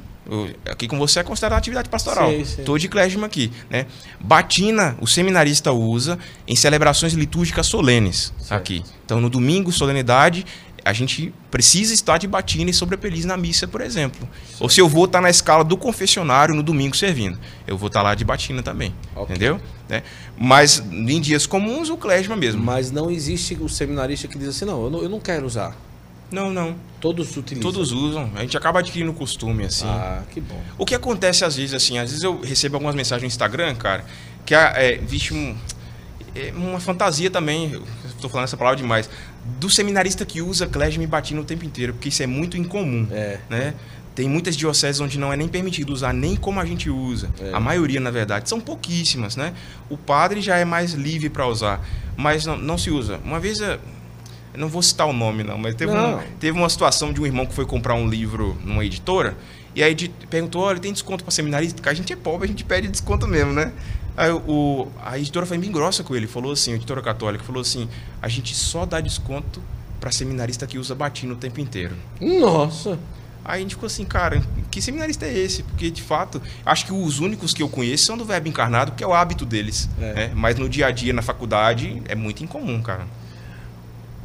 [0.70, 2.32] aqui com você é considerado atividade pastoral.
[2.32, 3.52] Estou de clésima aqui.
[3.70, 3.86] Né?
[4.20, 8.54] Batina, o seminarista usa em celebrações litúrgicas solenes certo.
[8.54, 8.84] aqui.
[9.06, 10.46] Então, no domingo, solenidade,
[10.88, 14.28] a gente precisa estar de batina e sobrepeliz na missa, por exemplo.
[14.48, 14.62] Certo.
[14.62, 18.02] Ou se eu vou estar na escala do confessionário no domingo servindo, eu vou estar
[18.02, 18.96] lá de batina também.
[19.14, 19.36] Okay.
[19.36, 19.62] Entendeu?
[19.90, 20.02] Né?
[20.38, 22.64] Mas em dias comuns, o clésima mesmo.
[22.64, 25.76] Mas não existe o seminarista que diz assim, não, eu não, eu não quero usar.
[26.32, 26.76] Não, não.
[27.02, 27.72] Todos utilizam?
[27.72, 28.32] Todos usam.
[28.36, 29.86] A gente acaba adquirindo costume, assim.
[29.88, 30.62] Ah, que bom.
[30.78, 34.06] O que acontece às vezes, assim, às vezes eu recebo algumas mensagens no Instagram, cara,
[34.46, 35.56] que é, é vixe, um,
[36.36, 37.82] é uma fantasia também,
[38.18, 39.10] estou falando essa palavra demais,
[39.60, 43.08] do seminarista que usa clésima e batina o tempo inteiro, porque isso é muito incomum,
[43.12, 43.40] é.
[43.50, 43.74] né?
[44.14, 47.30] Tem muitas dioceses onde não é nem permitido usar nem como a gente usa.
[47.40, 47.52] É.
[47.54, 49.54] A maioria, na verdade, são pouquíssimas, né?
[49.92, 53.20] O padre já é mais livre para usar, mas não, não se usa.
[53.24, 53.78] Uma vez, eh,
[54.56, 56.18] eu não vou citar o nome não, mas teve, Não.
[56.18, 59.38] Um, teve uma situação de um irmão que foi comprar um livro numa editora
[59.76, 61.76] e aí de- perguntou, olha, tem desconto para seminarista?
[61.76, 63.72] Porque a gente é pobre, a gente pede desconto mesmo, né?
[64.18, 67.62] Aí o, a editora foi bem grossa com ele, falou assim, a editora católica falou
[67.62, 67.88] assim,
[68.20, 69.62] a gente só dá desconto
[70.00, 71.96] para seminarista que usa batina o tempo inteiro.
[72.20, 72.98] Nossa.
[73.46, 74.42] Aí a gente ficou assim, cara,
[74.72, 75.62] que seminarista é esse?
[75.62, 79.04] Porque, de fato, acho que os únicos que eu conheço são do verbo encarnado, que
[79.04, 79.88] é o hábito deles.
[80.02, 80.14] É.
[80.14, 80.32] né?
[80.36, 83.08] Mas no dia a dia, na faculdade, é muito incomum, cara.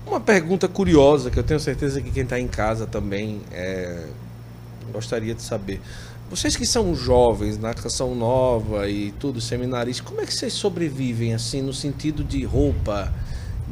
[0.07, 4.07] Uma pergunta curiosa que eu tenho certeza que quem está em casa também é,
[4.93, 5.81] gostaria de saber.
[6.33, 11.35] Vocês que são jovens na canção nova e tudo, seminaristas, como é que vocês sobrevivem
[11.35, 13.13] assim no sentido de roupa,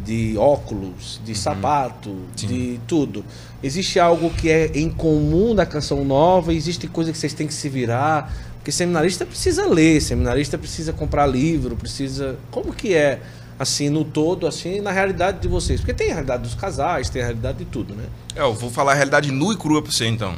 [0.04, 2.46] de óculos, de sapato, Sim.
[2.46, 3.24] de tudo?
[3.62, 6.52] Existe algo que é em comum da canção nova?
[6.52, 8.30] Existe coisa que vocês têm que se virar?
[8.56, 12.36] Porque seminarista precisa ler, seminarista precisa comprar livro, precisa.
[12.50, 13.22] Como que é
[13.58, 15.80] assim no todo, assim na realidade de vocês?
[15.80, 18.04] Porque tem a realidade dos casais, tem a realidade de tudo, né?
[18.36, 20.36] É, eu vou falar a realidade nua e crua pra você, então.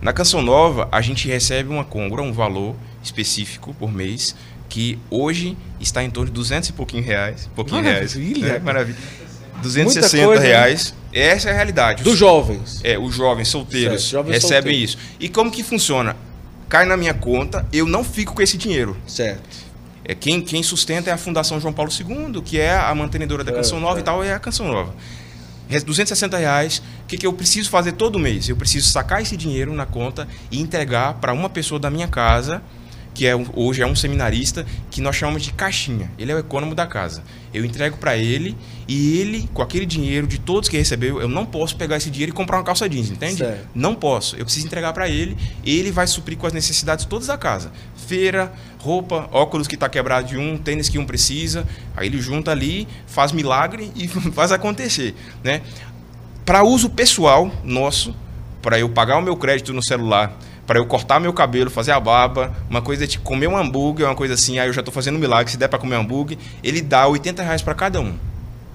[0.00, 4.34] Na Canção Nova, a gente recebe uma congra, um valor específico por mês,
[4.68, 7.48] que hoje está em torno de 200 e pouquinho reais.
[7.54, 8.14] Pouquinho reais.
[8.14, 8.52] Maravilha.
[8.52, 8.58] Né?
[8.60, 8.98] Maravilha.
[8.98, 10.48] Muita 260 coisa, né?
[10.48, 10.94] reais.
[11.12, 12.02] Essa é a realidade.
[12.04, 12.80] Dos jovens.
[12.84, 14.90] É, os jovens solteiros Certo, jovens recebem solteiros.
[14.90, 14.98] isso.
[15.18, 16.14] E como que funciona?
[16.68, 18.96] Cai na minha conta, eu não fico com esse dinheiro.
[19.06, 19.66] Certo.
[20.04, 23.50] É, quem, quem sustenta é a Fundação João Paulo II, que é a mantenedora da
[23.50, 24.00] É, Canção Nova é.
[24.00, 24.94] e tal, é a Canção Nova.
[25.68, 28.48] Re- 260 reais, o que, que eu preciso fazer todo mês?
[28.48, 32.62] Eu preciso sacar esse dinheiro na conta e entregar para uma pessoa da minha casa,
[33.18, 36.08] que é, hoje é um seminarista, que nós chamamos de caixinha.
[36.16, 37.24] Ele é o econômico da casa.
[37.52, 38.56] Eu entrego para ele
[38.86, 42.30] e ele, com aquele dinheiro de todos que recebeu, eu não posso pegar esse dinheiro
[42.30, 43.38] e comprar uma calça jeans, entende?
[43.38, 43.70] Certo.
[43.74, 44.36] Não posso.
[44.36, 45.36] Eu preciso entregar para ele.
[45.66, 47.72] Ele vai suprir com as necessidades todas da casa.
[48.06, 51.66] Feira, roupa, óculos que está quebrado de um, tênis que um precisa.
[51.96, 55.62] Aí ele junta ali, faz milagre e faz acontecer, né?
[56.46, 58.14] Para uso pessoal nosso,
[58.62, 60.38] para eu pagar o meu crédito no celular,
[60.68, 64.14] para eu cortar meu cabelo, fazer a barba, uma coisa de comer um hambúrguer, uma
[64.14, 66.38] coisa assim, aí eu já estou fazendo um milagre, se der para comer um hambúrguer,
[66.62, 68.14] ele dá 80 reais para cada um.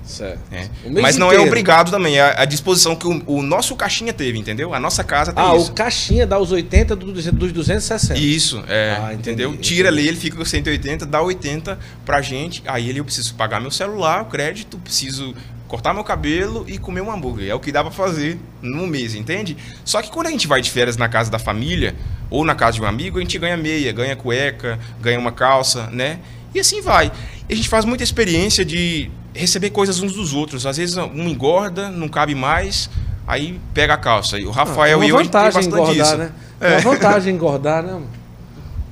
[0.03, 0.41] Certo.
[0.51, 0.69] mês
[1.01, 1.47] Mas não é inteiro.
[1.47, 4.73] obrigado também, é a disposição que o, o nosso caixinha teve, entendeu?
[4.73, 5.71] A nossa casa tem Ah, isso.
[5.71, 7.23] o caixinha dá os 80 do- dos
[7.53, 8.19] 260.
[8.19, 9.51] Isso, é, Ah, entendeu?
[9.51, 9.63] entendi.
[9.63, 12.61] Tira ali, ele fica com 180, dá 80 pra gente.
[12.65, 15.33] Aí ele eu preciso pagar meu celular, o crédito, preciso
[15.73, 17.49] cortar meu cabelo e comer um hambúrguer.
[17.49, 19.57] É o que dá pra fazer no mês, entende?
[19.83, 21.95] Só que quando a gente vai de férias na casa da família
[22.29, 25.87] ou na casa de um amigo, a gente ganha meia, ganha cueca, ganha uma calça,
[25.87, 26.19] né?
[26.53, 27.11] E assim vai.
[27.49, 30.67] E a gente faz muita experiência de receber coisas uns dos outros.
[30.67, 32.87] Às vezes um engorda, não cabe mais,
[33.25, 34.37] aí pega a calça.
[34.37, 36.17] E o Rafael é e eu a gente tem bastante engordar, disso.
[36.17, 36.31] né?
[36.61, 37.99] É uma vantagem engordar, né?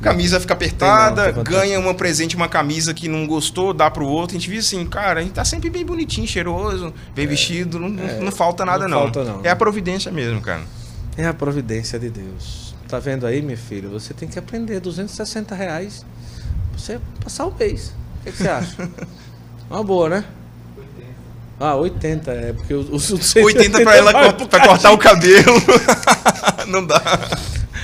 [0.02, 4.36] Camisa fica apertada, não, ganha uma presente, uma camisa que não gostou, dá pro outro.
[4.36, 7.90] A gente viu assim, cara, a gente tá sempre bem bonitinho, cheiroso, bem vestido, não,
[7.90, 8.88] não- não falta nada É.
[8.88, 9.04] não não.
[9.14, 9.42] falta não.
[9.44, 10.62] É a providência mesmo, cara.
[11.18, 12.74] É a providência de Deus.
[12.88, 13.88] Tá vendo aí, minha filha?
[13.90, 16.06] Você tem que aprender 260 reais
[16.72, 17.94] pra você passar o mês.
[18.20, 18.90] O que, que você acha?
[19.70, 20.26] Uma boa, né?
[21.60, 25.54] Ah, 80, é, porque os, os, os 80 pra ela pra cortar o cabelo.
[26.68, 27.00] não dá.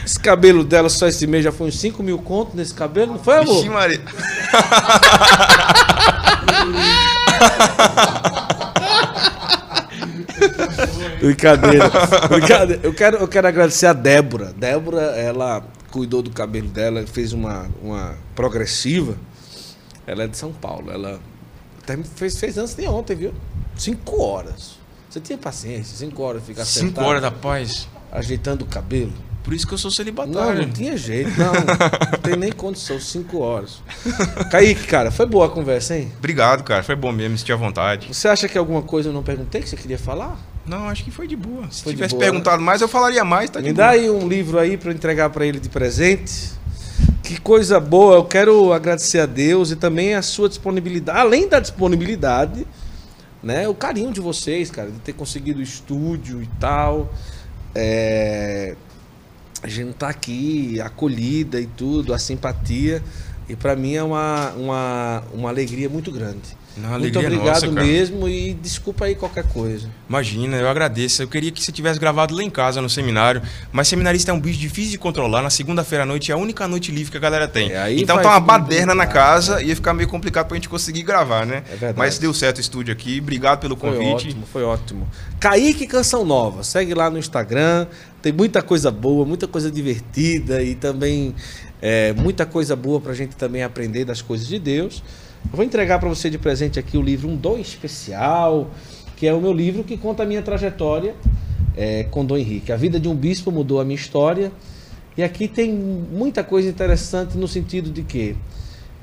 [0.08, 3.20] Esse cabelo dela só esse mês já foi uns 5 mil conto nesse cabelo, não
[3.20, 3.56] foi, amor?
[3.56, 4.00] Vixe, Maria.
[11.20, 11.90] Brincadeira.
[12.30, 12.80] Brincadeira.
[12.84, 14.54] Eu quero, eu quero agradecer a Débora.
[14.54, 19.18] Débora, ela cuidou do cabelo dela, fez uma, uma progressiva.
[20.06, 20.90] Ela é de São Paulo.
[20.90, 21.20] Ela
[21.84, 23.34] até fez, fez antes de ontem, viu?
[23.76, 24.80] Cinco horas.
[25.10, 25.98] Você tinha paciência?
[25.98, 27.90] Cinco horas ficar 5 sentado, horas da paz.
[28.10, 29.27] ajeitando o cabelo?
[29.48, 30.62] Por isso que eu sou Não, celibatário.
[30.64, 31.54] não tinha jeito, não.
[31.54, 33.82] Não tem nem condição, cinco horas.
[34.52, 36.12] Kaique, cara, foi boa a conversa, hein?
[36.18, 36.84] Obrigado, cara.
[36.84, 38.14] Foi bom mesmo, se tinha vontade.
[38.14, 40.38] Você acha que alguma coisa eu não perguntei que você queria falar?
[40.66, 41.64] Não, acho que foi de boa.
[41.72, 42.30] Se Foi tivesse boa, né?
[42.30, 43.86] perguntado mais, eu falaria mais, tá de Me boa.
[43.88, 46.52] dá aí um livro aí para entregar para ele de presente.
[47.24, 48.16] Que coisa boa.
[48.18, 51.18] Eu quero agradecer a Deus e também a sua disponibilidade.
[51.20, 52.68] Além da disponibilidade,
[53.42, 53.66] né?
[53.70, 57.14] O carinho de vocês, cara, de ter conseguido o estúdio e tal.
[57.74, 58.76] É,
[59.64, 63.04] A gente tá aqui, acolhida e tudo, a simpatia.
[63.50, 66.56] E para mim é uma, uma, uma alegria muito grande.
[66.82, 69.90] Não, Muito obrigado nossa, mesmo e desculpa aí qualquer coisa.
[70.08, 71.24] Imagina, eu agradeço.
[71.24, 73.42] Eu queria que você tivesse gravado lá em casa, no seminário.
[73.72, 75.42] Mas seminarista é um bicho difícil de controlar.
[75.42, 77.72] Na segunda-feira à noite é a única noite livre que a galera tem.
[77.72, 81.02] É, então tá uma baderna na casa e ia ficar meio complicado pra gente conseguir
[81.02, 81.64] gravar, né?
[81.68, 81.98] É verdade.
[81.98, 83.20] Mas deu certo o estúdio aqui.
[83.20, 84.28] Obrigado pelo Foi convite.
[84.28, 85.08] ótimo, foi ótimo.
[85.40, 87.88] Kaique Canção Nova, segue lá no Instagram.
[88.22, 91.34] Tem muita coisa boa, muita coisa divertida e também
[91.82, 95.04] é, muita coisa boa pra gente também aprender das coisas de Deus.
[95.46, 98.70] Eu vou entregar para você de presente aqui o livro Um Dom Especial,
[99.16, 101.16] que é o meu livro que conta a minha trajetória
[101.76, 102.72] é, com Dom Henrique.
[102.72, 104.52] A vida de um bispo mudou a minha história.
[105.16, 108.36] E aqui tem muita coisa interessante no sentido de que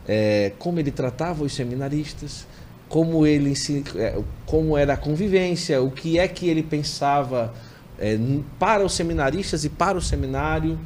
[0.06, 2.46] é, como ele tratava os seminaristas,
[2.88, 3.54] como ele
[3.96, 7.52] é, como era a convivência, o que é que ele pensava
[7.98, 8.18] é,
[8.58, 10.78] para os seminaristas e para o seminário,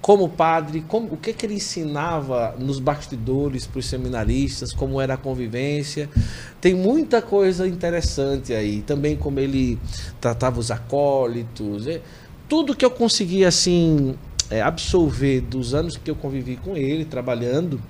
[0.00, 5.14] como padre, como, o que, que ele ensinava nos bastidores para os seminaristas, como era
[5.14, 6.08] a convivência.
[6.60, 9.78] Tem muita coisa interessante aí, também como ele
[10.20, 12.00] tratava os acólitos, é,
[12.48, 14.16] tudo que eu consegui assim
[14.50, 17.80] é, absorver dos anos que eu convivi com ele, trabalhando,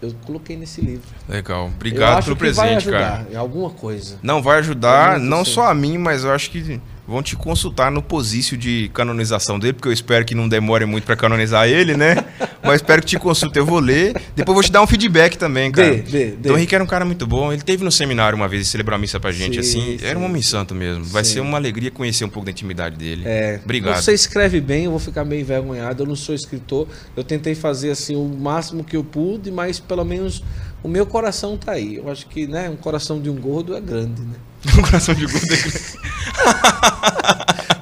[0.00, 1.08] eu coloquei nesse livro.
[1.28, 1.66] Legal.
[1.66, 3.26] eu Obrigado acho pelo que vai presente, ajudar cara.
[3.30, 4.18] em alguma coisa.
[4.22, 6.80] Não vai ajudar, não só a mim, mas eu acho que
[7.10, 11.04] vão te consultar no posício de canonização dele, porque eu espero que não demore muito
[11.04, 12.24] pra canonizar ele, né?
[12.62, 14.14] mas espero que te consulte, eu vou ler.
[14.36, 15.96] Depois vou te dar um feedback também, cara.
[15.96, 16.48] Dê, dê, dê.
[16.48, 17.52] Dom Henrique era um cara muito bom.
[17.52, 19.98] Ele teve no seminário uma vez e celebrou a missa pra gente, Sim, assim.
[19.98, 21.04] sim, Era um homem santo mesmo.
[21.04, 21.34] Vai Sim.
[21.34, 23.22] ser uma alegria conhecer um pouco da intimidade dele.
[23.26, 24.00] É, Obrigado.
[24.00, 26.04] Você escreve bem, eu vou ficar meio envergonhado.
[26.04, 26.86] Eu não sou escritor.
[27.16, 30.44] Eu tentei fazer assim o máximo que eu pude, mas pelo menos
[30.82, 31.96] o meu coração tá aí.
[31.96, 34.36] Eu acho que, né, um coração de um gordo é grande, né?
[34.78, 35.46] o coração de gordo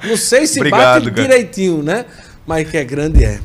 [0.08, 1.28] Não sei se Obrigado, bate cara.
[1.28, 2.06] direitinho, né?
[2.46, 3.40] Mas que é grande é.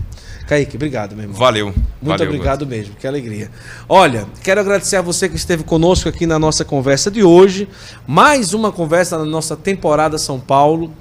[0.48, 1.38] Kaique, obrigado, meu irmão.
[1.38, 1.68] Valeu.
[1.68, 3.50] Muito Valeu, obrigado mesmo, que alegria.
[3.88, 7.68] Olha, quero agradecer a você que esteve conosco aqui na nossa conversa de hoje.
[8.06, 10.94] Mais uma conversa na nossa temporada São Paulo.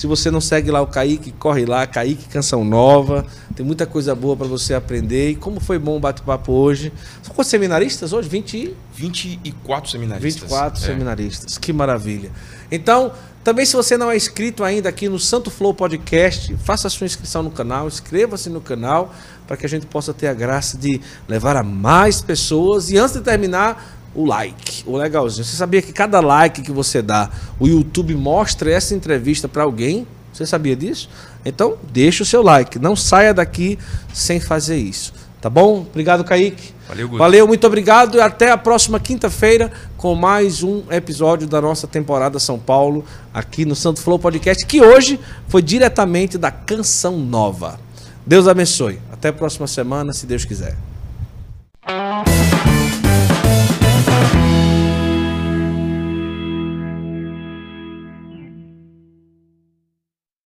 [0.00, 3.26] Se você não segue lá o Kaique, corre lá, Kaique Canção Nova.
[3.54, 5.32] Tem muita coisa boa para você aprender.
[5.32, 6.90] E como foi bom o bate-papo hoje.
[7.22, 8.26] São quantos seminaristas hoje?
[8.26, 10.40] 20 e 24 seminaristas.
[10.44, 10.86] 24 É.
[10.86, 11.58] seminaristas.
[11.58, 12.30] Que maravilha.
[12.72, 13.12] Então,
[13.44, 17.04] também se você não é inscrito ainda aqui no Santo Flow Podcast, faça a sua
[17.04, 19.14] inscrição no canal, inscreva-se no canal
[19.46, 20.98] para que a gente possa ter a graça de
[21.28, 22.90] levar a mais pessoas.
[22.90, 25.44] E antes de terminar, o like, o legalzinho.
[25.44, 30.06] Você sabia que cada like que você dá, o YouTube mostra essa entrevista para alguém?
[30.32, 31.08] Você sabia disso?
[31.44, 32.78] Então, deixa o seu like.
[32.78, 33.78] Não saia daqui
[34.12, 35.12] sem fazer isso.
[35.40, 35.86] Tá bom?
[35.88, 36.72] Obrigado, Kaique.
[36.86, 37.18] Valeu, Guto.
[37.18, 42.38] Valeu, muito obrigado e até a próxima quinta-feira com mais um episódio da nossa temporada
[42.38, 47.80] São Paulo aqui no Santo Flow Podcast, que hoje foi diretamente da Canção Nova.
[48.26, 48.98] Deus abençoe.
[49.10, 50.76] Até a próxima semana, se Deus quiser.